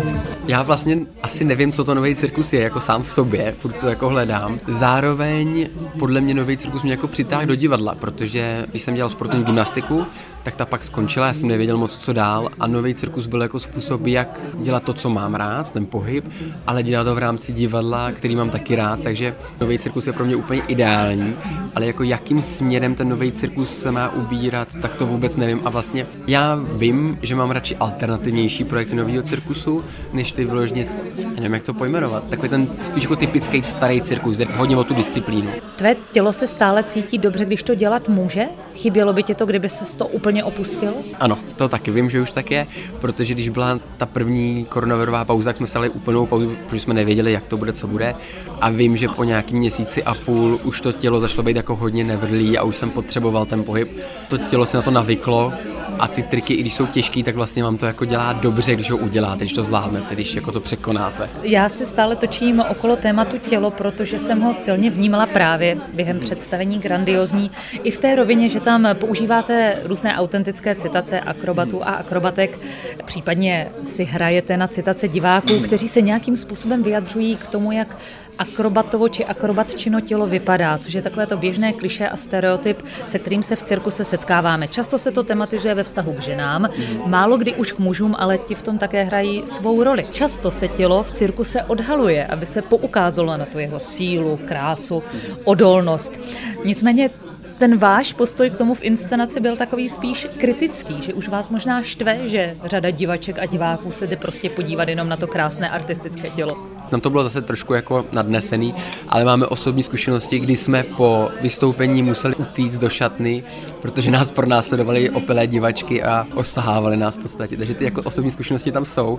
Já 0.48 0.62
vlastně 0.62 0.98
asi 1.22 1.44
nevím, 1.44 1.72
co 1.72 1.84
to 1.84 1.94
nový 1.94 2.14
cirkus 2.14 2.52
je, 2.52 2.60
jako 2.60 2.80
sám 2.80 3.02
v 3.02 3.10
sobě, 3.10 3.54
furt 3.58 3.80
to 3.80 3.88
jako 3.88 4.08
hledám. 4.08 4.60
Zároveň 4.68 5.68
podle 5.98 6.20
mě 6.20 6.34
nový 6.34 6.56
cirkus 6.56 6.82
mě 6.82 6.90
jako 6.90 7.08
přitáhl 7.08 7.46
do 7.46 7.54
divadla, 7.54 7.94
protože 7.94 8.66
když 8.70 8.82
jsem 8.82 8.94
dělal 8.94 9.10
sportovní 9.10 9.44
gymnastiku, 9.44 10.06
tak 10.46 10.56
ta 10.56 10.66
pak 10.66 10.84
skončila, 10.84 11.26
já 11.26 11.34
jsem 11.34 11.48
nevěděl 11.48 11.78
moc, 11.78 11.96
co 11.96 12.12
dál 12.12 12.48
a 12.60 12.66
nový 12.66 12.94
cirkus 12.94 13.26
byl 13.26 13.42
jako 13.42 13.60
způsob, 13.60 14.06
jak 14.06 14.40
dělat 14.62 14.82
to, 14.82 14.94
co 14.94 15.10
mám 15.10 15.34
rád, 15.34 15.70
ten 15.70 15.86
pohyb, 15.86 16.24
ale 16.66 16.82
dělat 16.82 17.04
to 17.04 17.14
v 17.14 17.18
rámci 17.18 17.52
divadla, 17.52 18.12
který 18.12 18.36
mám 18.36 18.50
taky 18.50 18.76
rád, 18.76 19.00
takže 19.00 19.34
nový 19.60 19.78
cirkus 19.78 20.06
je 20.06 20.12
pro 20.12 20.24
mě 20.24 20.36
úplně 20.36 20.62
ideální, 20.68 21.34
ale 21.74 21.86
jako 21.86 22.02
jakým 22.02 22.42
směrem 22.42 22.94
ten 22.94 23.08
nový 23.08 23.32
cirkus 23.32 23.78
se 23.78 23.90
má 23.90 24.08
ubírat, 24.08 24.68
tak 24.82 24.96
to 24.96 25.06
vůbec 25.06 25.36
nevím 25.36 25.60
a 25.64 25.70
vlastně 25.70 26.06
já 26.26 26.58
vím, 26.72 27.18
že 27.22 27.34
mám 27.34 27.50
radši 27.50 27.76
alternativnější 27.76 28.64
projekty 28.64 28.96
nového 28.96 29.22
cirkusu, 29.22 29.84
než 30.12 30.32
ty 30.32 30.44
vyloženě, 30.44 30.88
nevím, 31.34 31.54
jak 31.54 31.62
to 31.62 31.74
pojmenovat, 31.74 32.28
takový 32.28 32.48
ten 32.48 32.66
spíš 32.66 33.02
jako 33.02 33.16
typický 33.16 33.64
starý 33.70 34.00
cirkus, 34.00 34.38
hodně 34.54 34.76
o 34.76 34.84
tu 34.84 34.94
disciplínu. 34.94 35.50
Tvé 35.76 35.96
tělo 36.12 36.32
se 36.32 36.46
stále 36.46 36.82
cítí 36.82 37.18
dobře, 37.18 37.44
když 37.44 37.62
to 37.62 37.74
dělat 37.74 38.08
může? 38.08 38.44
Chybělo 38.74 39.12
by 39.12 39.22
tě 39.22 39.34
to, 39.34 39.46
kdyby 39.46 39.68
se 39.68 39.96
to 39.96 40.06
úplně 40.06 40.35
opustil? 40.44 40.94
Ano, 41.20 41.38
to 41.56 41.68
taky 41.68 41.90
vím, 41.90 42.10
že 42.10 42.20
už 42.20 42.30
tak 42.30 42.50
je, 42.50 42.66
protože 43.00 43.34
když 43.34 43.48
byla 43.48 43.80
ta 43.96 44.06
první 44.06 44.64
koronavirová 44.68 45.24
pauza, 45.24 45.48
tak 45.48 45.56
jsme 45.56 45.66
stali 45.66 45.88
úplnou 45.88 46.26
pauzu, 46.26 46.56
protože 46.66 46.80
jsme 46.80 46.94
nevěděli, 46.94 47.32
jak 47.32 47.46
to 47.46 47.56
bude, 47.56 47.72
co 47.72 47.86
bude. 47.86 48.14
A 48.60 48.70
vím, 48.70 48.96
že 48.96 49.08
po 49.08 49.24
nějaký 49.24 49.56
měsíci 49.56 50.02
a 50.02 50.14
půl 50.14 50.60
už 50.64 50.80
to 50.80 50.92
tělo 50.92 51.20
začalo 51.20 51.42
být 51.42 51.56
jako 51.56 51.76
hodně 51.76 52.04
nevrlý 52.04 52.58
a 52.58 52.62
už 52.62 52.76
jsem 52.76 52.90
potřeboval 52.90 53.46
ten 53.46 53.64
pohyb. 53.64 53.98
To 54.28 54.38
tělo 54.38 54.66
se 54.66 54.76
na 54.76 54.82
to 54.82 54.90
navyklo 54.90 55.52
a 55.98 56.08
ty 56.08 56.22
triky, 56.22 56.54
i 56.54 56.60
když 56.60 56.74
jsou 56.74 56.86
těžký, 56.86 57.22
tak 57.22 57.34
vlastně 57.34 57.62
vám 57.62 57.76
to 57.76 57.86
jako 57.86 58.04
dělá 58.04 58.32
dobře, 58.32 58.74
když 58.74 58.90
ho 58.90 58.96
uděláte, 58.96 59.38
když 59.38 59.52
to 59.52 59.64
zvládnete, 59.64 60.14
když 60.14 60.34
jako 60.34 60.52
to 60.52 60.60
překonáte. 60.60 61.30
Já 61.42 61.68
se 61.68 61.86
stále 61.86 62.16
točím 62.16 62.62
okolo 62.68 62.96
tématu 62.96 63.38
tělo, 63.38 63.70
protože 63.70 64.18
jsem 64.18 64.40
ho 64.40 64.54
silně 64.54 64.90
vnímala 64.90 65.26
právě 65.26 65.78
během 65.92 66.20
představení 66.20 66.78
grandiozní. 66.78 67.50
I 67.82 67.90
v 67.90 67.98
té 67.98 68.14
rovině, 68.14 68.48
že 68.48 68.60
tam 68.60 68.88
používáte 68.94 69.78
různé 69.84 70.14
autentické 70.14 70.74
citace 70.74 71.20
akrobatů 71.20 71.82
a 71.82 71.90
akrobatek, 71.90 72.58
případně 73.04 73.68
si 73.84 74.04
hrajete 74.04 74.56
na 74.56 74.68
citace 74.68 75.08
diváků, 75.08 75.60
kteří 75.60 75.88
se 75.88 76.00
nějakým 76.00 76.36
způsobem 76.36 76.82
vyjadřují 76.82 77.36
k 77.36 77.46
tomu, 77.46 77.72
jak 77.72 77.96
akrobatovo 78.38 79.08
či 79.08 79.24
akrobatčino 79.24 80.00
tělo 80.00 80.26
vypadá, 80.26 80.78
což 80.78 80.94
je 80.94 81.02
takové 81.02 81.26
to 81.26 81.36
běžné 81.36 81.72
kliše 81.72 82.08
a 82.08 82.16
stereotyp, 82.16 82.82
se 83.06 83.18
kterým 83.18 83.42
se 83.42 83.56
v 83.56 83.62
cirkuse 83.62 84.04
setkáváme. 84.04 84.68
Často 84.68 84.98
se 84.98 85.12
to 85.12 85.22
tematizuje 85.22 85.74
ve 85.74 85.82
vztahu 85.82 86.12
k 86.12 86.20
ženám, 86.20 86.68
málo 87.06 87.36
kdy 87.36 87.54
už 87.54 87.72
k 87.72 87.78
mužům, 87.78 88.14
ale 88.18 88.38
ti 88.38 88.54
v 88.54 88.62
tom 88.62 88.78
také 88.78 89.02
hrají 89.02 89.42
svou 89.46 89.82
roli. 89.82 90.06
Často 90.12 90.50
se 90.50 90.68
tělo 90.68 91.02
v 91.02 91.12
cirkuse 91.12 91.62
odhaluje, 91.62 92.26
aby 92.26 92.46
se 92.46 92.62
poukázalo 92.62 93.36
na 93.36 93.46
tu 93.46 93.58
jeho 93.58 93.80
sílu, 93.80 94.38
krásu, 94.48 95.02
odolnost. 95.44 96.20
Nicméně 96.64 97.10
ten 97.58 97.78
váš 97.78 98.12
postoj 98.12 98.50
k 98.50 98.56
tomu 98.56 98.74
v 98.74 98.82
inscenaci 98.82 99.40
byl 99.40 99.56
takový 99.56 99.88
spíš 99.88 100.28
kritický, 100.36 101.02
že 101.02 101.14
už 101.14 101.28
vás 101.28 101.50
možná 101.50 101.82
štve, 101.82 102.28
že 102.28 102.56
řada 102.64 102.90
divaček 102.90 103.38
a 103.38 103.46
diváků 103.46 103.92
se 103.92 104.06
jde 104.06 104.16
prostě 104.16 104.50
podívat 104.50 104.88
jenom 104.88 105.08
na 105.08 105.16
to 105.16 105.26
krásné 105.26 105.70
artistické 105.70 106.30
tělo. 106.30 106.75
Tam 106.90 107.00
to 107.00 107.10
bylo 107.10 107.24
zase 107.24 107.42
trošku 107.42 107.74
jako 107.74 108.04
nadnesený, 108.12 108.74
ale 109.08 109.24
máme 109.24 109.46
osobní 109.46 109.82
zkušenosti, 109.82 110.38
kdy 110.38 110.56
jsme 110.56 110.82
po 110.82 111.30
vystoupení 111.40 112.02
museli 112.02 112.34
utíct 112.34 112.78
do 112.78 112.88
šatny, 112.88 113.44
protože 113.82 114.10
nás 114.10 114.30
pronásledovali 114.30 115.10
opilé 115.10 115.46
divačky 115.46 116.02
a 116.02 116.26
osahávali 116.34 116.96
nás 116.96 117.16
v 117.16 117.22
podstatě. 117.22 117.56
Takže 117.56 117.74
ty 117.74 117.84
jako 117.84 118.02
osobní 118.02 118.30
zkušenosti 118.30 118.72
tam 118.72 118.84
jsou. 118.84 119.18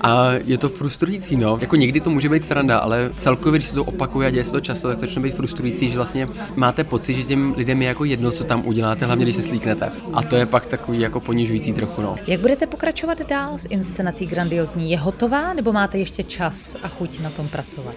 A 0.00 0.32
je 0.44 0.58
to 0.58 0.68
frustrující, 0.68 1.36
no. 1.36 1.58
Jako 1.60 1.76
někdy 1.76 2.00
to 2.00 2.10
může 2.10 2.28
být 2.28 2.46
sranda, 2.46 2.78
ale 2.78 3.10
celkově, 3.20 3.58
když 3.58 3.68
se 3.68 3.74
to 3.74 3.84
opakuje 3.84 4.28
a 4.28 4.30
děje 4.30 4.44
se 4.44 4.52
to 4.52 4.60
často, 4.60 4.88
tak 4.88 4.98
začne 4.98 5.22
být 5.22 5.34
frustrující, 5.34 5.88
že 5.88 5.96
vlastně 5.96 6.28
máte 6.56 6.84
pocit, 6.84 7.14
že 7.14 7.24
těm 7.24 7.54
lidem 7.56 7.82
je 7.82 7.88
jako 7.88 8.04
jedno, 8.04 8.30
co 8.30 8.44
tam 8.44 8.66
uděláte, 8.66 9.06
hlavně 9.06 9.24
když 9.24 9.36
se 9.36 9.42
slíknete. 9.42 9.92
A 10.12 10.22
to 10.22 10.36
je 10.36 10.46
pak 10.46 10.66
takový 10.66 11.00
jako 11.00 11.20
ponižující 11.20 11.72
trochu, 11.72 12.02
no. 12.02 12.16
Jak 12.26 12.40
budete 12.40 12.66
pokračovat 12.66 13.28
dál 13.28 13.58
s 13.58 13.66
inscenací 13.70 14.26
grandiozní? 14.26 14.90
Je 14.90 14.98
hotová 14.98 15.52
nebo 15.52 15.72
máte 15.72 15.98
ještě 15.98 16.22
čas 16.22 16.76
a 16.82 16.88
chuť 16.98 17.20
na 17.20 17.30
tom 17.30 17.48
pracovat? 17.48 17.96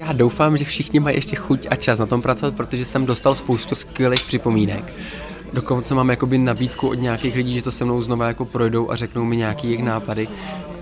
Já 0.00 0.12
doufám, 0.12 0.56
že 0.56 0.64
všichni 0.64 1.00
mají 1.00 1.16
ještě 1.16 1.36
chuť 1.36 1.66
a 1.70 1.76
čas 1.76 1.98
na 1.98 2.06
tom 2.06 2.22
pracovat, 2.22 2.54
protože 2.54 2.84
jsem 2.84 3.06
dostal 3.06 3.34
spoustu 3.34 3.74
skvělých 3.74 4.24
připomínek. 4.26 4.94
Dokonce 5.52 5.94
mám 5.94 6.10
jakoby 6.10 6.38
nabídku 6.38 6.88
od 6.88 6.94
nějakých 6.94 7.34
lidí, 7.34 7.54
že 7.54 7.62
to 7.62 7.72
se 7.72 7.84
mnou 7.84 8.02
znova 8.02 8.26
jako 8.26 8.44
projdou 8.44 8.90
a 8.90 8.96
řeknou 8.96 9.24
mi 9.24 9.36
nějaký 9.36 9.66
jejich 9.66 9.82
nápady. 9.82 10.28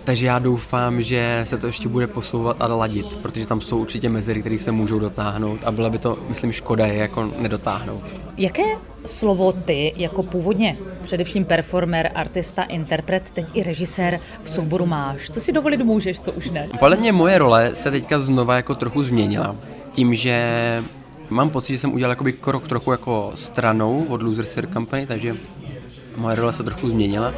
Takže 0.05 0.27
já 0.27 0.39
doufám, 0.39 1.03
že 1.03 1.43
se 1.45 1.59
to 1.59 1.67
ještě 1.67 1.89
bude 1.89 2.07
posouvat 2.07 2.57
a 2.61 2.67
ladit, 2.67 3.17
protože 3.17 3.47
tam 3.47 3.61
jsou 3.61 3.79
určitě 3.79 4.09
mezery, 4.09 4.41
které 4.41 4.59
se 4.59 4.73
můžou 4.73 4.99
dotáhnout 4.99 5.65
a 5.65 5.73
byla 5.73 5.91
by 5.91 5.99
to, 5.99 6.19
myslím, 6.29 6.53
škoda 6.53 6.87
je 6.87 6.95
jako 6.95 7.33
nedotáhnout. 7.39 8.15
Jaké 8.37 8.63
slovo 9.07 9.53
ty, 9.53 9.93
jako 9.97 10.23
původně 10.23 10.77
především 11.03 11.45
performer, 11.45 12.11
artista, 12.15 12.63
interpret, 12.63 13.31
teď 13.31 13.47
i 13.55 13.63
režisér 13.63 14.21
v 14.43 14.51
souboru 14.51 14.87
máš? 14.87 15.31
Co 15.31 15.41
si 15.41 15.53
dovolit 15.53 15.81
můžeš, 15.85 16.21
co 16.21 16.33
už 16.33 16.51
ne? 16.51 16.69
Podle 16.79 16.97
mě 16.97 17.13
moje 17.13 17.39
role 17.39 17.71
se 17.75 17.91
teďka 17.91 18.21
znova 18.21 18.57
jako 18.57 18.75
trochu 18.75 19.03
změnila. 19.03 19.57
Tím, 19.93 20.15
že 20.15 20.85
mám 21.31 21.51
pocit, 21.51 21.73
že 21.73 21.79
jsem 21.79 21.93
udělal 21.93 22.13
jakoby 22.13 22.33
krok 22.33 22.69
trochu 22.69 22.93
jako 22.93 23.33
stranou 23.35 24.05
od 24.09 24.23
Loser 24.23 24.45
Sir 24.45 24.69
Company, 24.73 25.07
takže 25.07 25.37
moje 26.17 26.37
role 26.37 26.53
se 26.53 26.63
trochu 26.63 26.89
změnila 26.89 27.35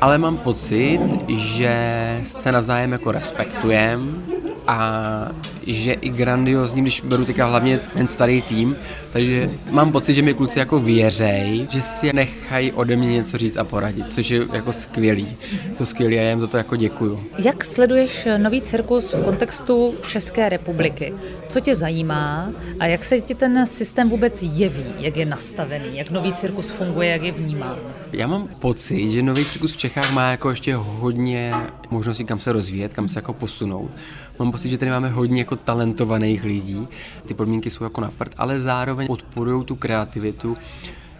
ale 0.00 0.18
mám 0.18 0.36
pocit, 0.36 1.00
že 1.28 1.74
se 2.22 2.52
navzájem 2.52 2.92
jako 2.92 3.12
respektujeme 3.12 4.35
a 4.66 5.28
že 5.66 5.92
i 5.92 6.08
grandiozní, 6.08 6.82
když 6.82 7.00
beru 7.00 7.24
teďka 7.24 7.46
hlavně 7.46 7.78
ten 7.78 8.08
starý 8.08 8.42
tým, 8.42 8.76
takže 9.12 9.50
mám 9.70 9.92
pocit, 9.92 10.14
že 10.14 10.22
mi 10.22 10.34
kluci 10.34 10.58
jako 10.58 10.80
věřej, 10.80 11.66
že 11.70 11.82
si 11.82 12.12
nechají 12.12 12.72
ode 12.72 12.96
mě 12.96 13.08
něco 13.08 13.38
říct 13.38 13.56
a 13.56 13.64
poradit, 13.64 14.12
což 14.12 14.30
je 14.30 14.46
jako 14.52 14.72
skvělý. 14.72 15.36
To 15.78 15.86
skvělý 15.86 16.18
a 16.18 16.22
já 16.22 16.30
jim 16.30 16.40
za 16.40 16.46
to 16.46 16.56
jako 16.56 16.76
děkuju. 16.76 17.20
Jak 17.38 17.64
sleduješ 17.64 18.28
nový 18.36 18.62
cirkus 18.62 19.12
v 19.12 19.24
kontextu 19.24 19.94
České 20.08 20.48
republiky? 20.48 21.14
Co 21.48 21.60
tě 21.60 21.74
zajímá 21.74 22.48
a 22.80 22.86
jak 22.86 23.04
se 23.04 23.20
ti 23.20 23.34
ten 23.34 23.66
systém 23.66 24.08
vůbec 24.08 24.42
jeví, 24.42 24.84
jak 24.98 25.16
je 25.16 25.24
nastavený, 25.24 25.86
jak 25.92 26.10
nový 26.10 26.32
cirkus 26.32 26.70
funguje, 26.70 27.08
jak 27.08 27.22
je 27.22 27.32
vnímá? 27.32 27.76
Já 28.12 28.26
mám 28.26 28.48
pocit, 28.48 29.10
že 29.10 29.22
nový 29.22 29.44
cirkus 29.44 29.72
v 29.72 29.76
Čechách 29.76 30.12
má 30.12 30.30
jako 30.30 30.50
ještě 30.50 30.74
hodně 30.74 31.54
možností, 31.90 32.24
kam 32.24 32.40
se 32.40 32.52
rozvíjet, 32.52 32.92
kam 32.92 33.08
se 33.08 33.18
jako 33.18 33.32
posunout. 33.32 33.90
Mám 34.38 34.52
pocit, 34.56 34.70
že 34.70 34.78
tady 34.78 34.90
máme 34.90 35.08
hodně 35.08 35.40
jako 35.40 35.56
talentovaných 35.56 36.44
lidí, 36.44 36.88
ty 37.26 37.34
podmínky 37.34 37.70
jsou 37.70 37.84
jako 37.84 38.00
na 38.00 38.10
prd, 38.10 38.34
ale 38.36 38.60
zároveň 38.60 39.06
podporují 39.06 39.64
tu 39.64 39.76
kreativitu, 39.76 40.56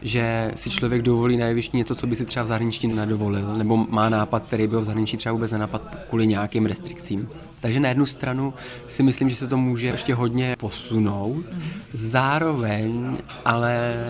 že 0.03 0.53
si 0.55 0.71
člověk 0.71 1.03
dovolí 1.03 1.37
najvyšší 1.37 1.77
něco, 1.77 1.95
co 1.95 2.07
by 2.07 2.17
si 2.17 2.25
třeba 2.25 2.45
v 2.45 2.47
zahraničí 2.47 2.89
nedovolil, 2.89 3.55
nebo 3.57 3.77
má 3.77 4.09
nápad, 4.09 4.43
který 4.47 4.67
by 4.67 4.75
ho 4.75 4.81
v 4.81 4.85
zahraničí 4.85 5.17
třeba 5.17 5.33
vůbec 5.33 5.53
nenapad 5.53 5.97
kvůli 6.09 6.27
nějakým 6.27 6.67
restrikcím. 6.67 7.29
Takže 7.61 7.81
na 7.81 7.89
jednu 7.89 8.07
stranu 8.07 8.55
si 8.89 9.03
myslím, 9.03 9.29
že 9.29 9.37
se 9.37 9.49
to 9.49 9.57
může 9.57 9.87
ještě 9.87 10.15
hodně 10.15 10.57
posunout, 10.59 11.45
zároveň 11.93 13.17
ale 13.45 14.05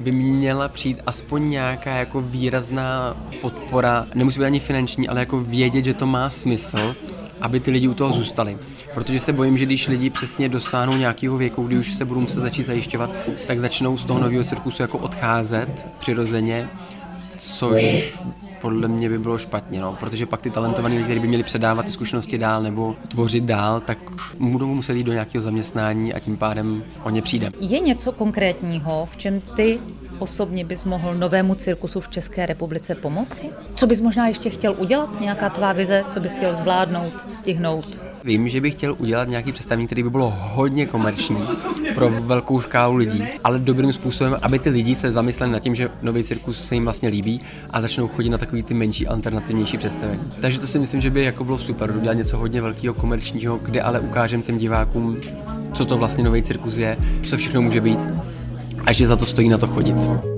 by 0.00 0.12
měla 0.12 0.68
přijít 0.68 1.02
aspoň 1.06 1.48
nějaká 1.48 1.90
jako 1.90 2.20
výrazná 2.20 3.16
podpora, 3.40 4.06
nemusí 4.14 4.38
být 4.38 4.46
ani 4.46 4.60
finanční, 4.60 5.08
ale 5.08 5.20
jako 5.20 5.40
vědět, 5.40 5.84
že 5.84 5.94
to 5.94 6.06
má 6.06 6.30
smysl, 6.30 6.94
aby 7.40 7.60
ty 7.60 7.70
lidi 7.70 7.88
u 7.88 7.94
toho 7.94 8.12
zůstali. 8.12 8.58
Protože 8.94 9.20
se 9.20 9.32
bojím, 9.32 9.58
že 9.58 9.66
když 9.66 9.88
lidi 9.88 10.10
přesně 10.10 10.48
dosáhnou 10.48 10.96
nějakého 10.96 11.38
věku, 11.38 11.62
kdy 11.62 11.78
už 11.78 11.94
se 11.94 12.04
budou 12.04 12.20
muset 12.20 12.40
začít 12.40 12.62
zajišťovat, 12.62 13.10
tak 13.46 13.60
začnou 13.60 13.98
z 13.98 14.04
toho 14.04 14.20
nového 14.20 14.44
cirkusu 14.44 14.82
jako 14.82 14.98
odcházet 14.98 15.86
přirozeně, 15.98 16.68
což 17.36 18.14
podle 18.60 18.88
mě 18.88 19.08
by 19.08 19.18
bylo 19.18 19.38
špatně, 19.38 19.80
no, 19.80 19.96
protože 20.00 20.26
pak 20.26 20.42
ty 20.42 20.50
talentovaní 20.50 20.96
lidi, 20.96 21.04
kteří 21.04 21.20
by 21.20 21.28
měli 21.28 21.42
předávat 21.42 21.86
ty 21.86 21.92
zkušenosti 21.92 22.38
dál 22.38 22.62
nebo 22.62 22.96
tvořit 23.08 23.44
dál, 23.44 23.80
tak 23.80 23.98
budou 24.38 24.66
muset 24.66 24.94
jít 24.94 25.04
do 25.04 25.12
nějakého 25.12 25.42
zaměstnání 25.42 26.14
a 26.14 26.18
tím 26.18 26.36
pádem 26.36 26.84
o 27.02 27.10
ně 27.10 27.22
přijde. 27.22 27.52
Je 27.60 27.80
něco 27.80 28.12
konkrétního, 28.12 29.08
v 29.12 29.16
čem 29.16 29.40
ty 29.40 29.78
osobně 30.18 30.64
bys 30.64 30.84
mohl 30.84 31.14
novému 31.14 31.54
cirkusu 31.54 32.00
v 32.00 32.08
České 32.08 32.46
republice 32.46 32.94
pomoci? 32.94 33.50
Co 33.74 33.86
bys 33.86 34.00
možná 34.00 34.28
ještě 34.28 34.50
chtěl 34.50 34.74
udělat? 34.78 35.20
Nějaká 35.20 35.48
tvá 35.48 35.72
vize, 35.72 36.04
co 36.10 36.20
bys 36.20 36.36
chtěl 36.36 36.54
zvládnout, 36.54 37.12
stihnout? 37.28 38.00
Vím, 38.24 38.48
že 38.48 38.60
bych 38.60 38.74
chtěl 38.74 38.96
udělat 38.98 39.28
nějaký 39.28 39.52
představení, 39.52 39.86
který 39.86 40.02
by 40.02 40.10
bylo 40.10 40.34
hodně 40.38 40.86
komerční 40.86 41.36
pro 41.94 42.10
velkou 42.10 42.60
škálu 42.60 42.96
lidí, 42.96 43.24
ale 43.44 43.58
dobrým 43.58 43.92
způsobem, 43.92 44.36
aby 44.42 44.58
ty 44.58 44.70
lidi 44.70 44.94
se 44.94 45.12
zamysleli 45.12 45.52
nad 45.52 45.58
tím, 45.58 45.74
že 45.74 45.90
nový 46.02 46.24
cirkus 46.24 46.64
se 46.64 46.74
jim 46.74 46.84
vlastně 46.84 47.08
líbí 47.08 47.40
a 47.70 47.80
začnou 47.80 48.08
chodit 48.08 48.30
na 48.30 48.38
takový 48.38 48.62
ty 48.62 48.74
menší, 48.74 49.06
alternativnější 49.06 49.78
představení. 49.78 50.20
Takže 50.40 50.58
to 50.58 50.66
si 50.66 50.78
myslím, 50.78 51.00
že 51.00 51.10
by 51.10 51.24
jako 51.24 51.44
bylo 51.44 51.58
super, 51.58 51.90
udělat 51.96 52.14
něco 52.14 52.38
hodně 52.38 52.62
velkého 52.62 52.94
komerčního, 52.94 53.56
kde 53.56 53.82
ale 53.82 54.00
ukážem 54.00 54.42
těm 54.42 54.58
divákům, 54.58 55.16
co 55.72 55.84
to 55.84 55.98
vlastně 55.98 56.24
nový 56.24 56.42
cirkus 56.42 56.76
je, 56.76 56.96
co 57.22 57.36
všechno 57.36 57.62
může 57.62 57.80
být 57.80 57.98
a 58.88 58.92
že 58.92 59.06
za 59.06 59.16
to 59.16 59.26
stojí 59.26 59.48
na 59.48 59.58
to 59.58 59.66
chodit. 59.66 60.37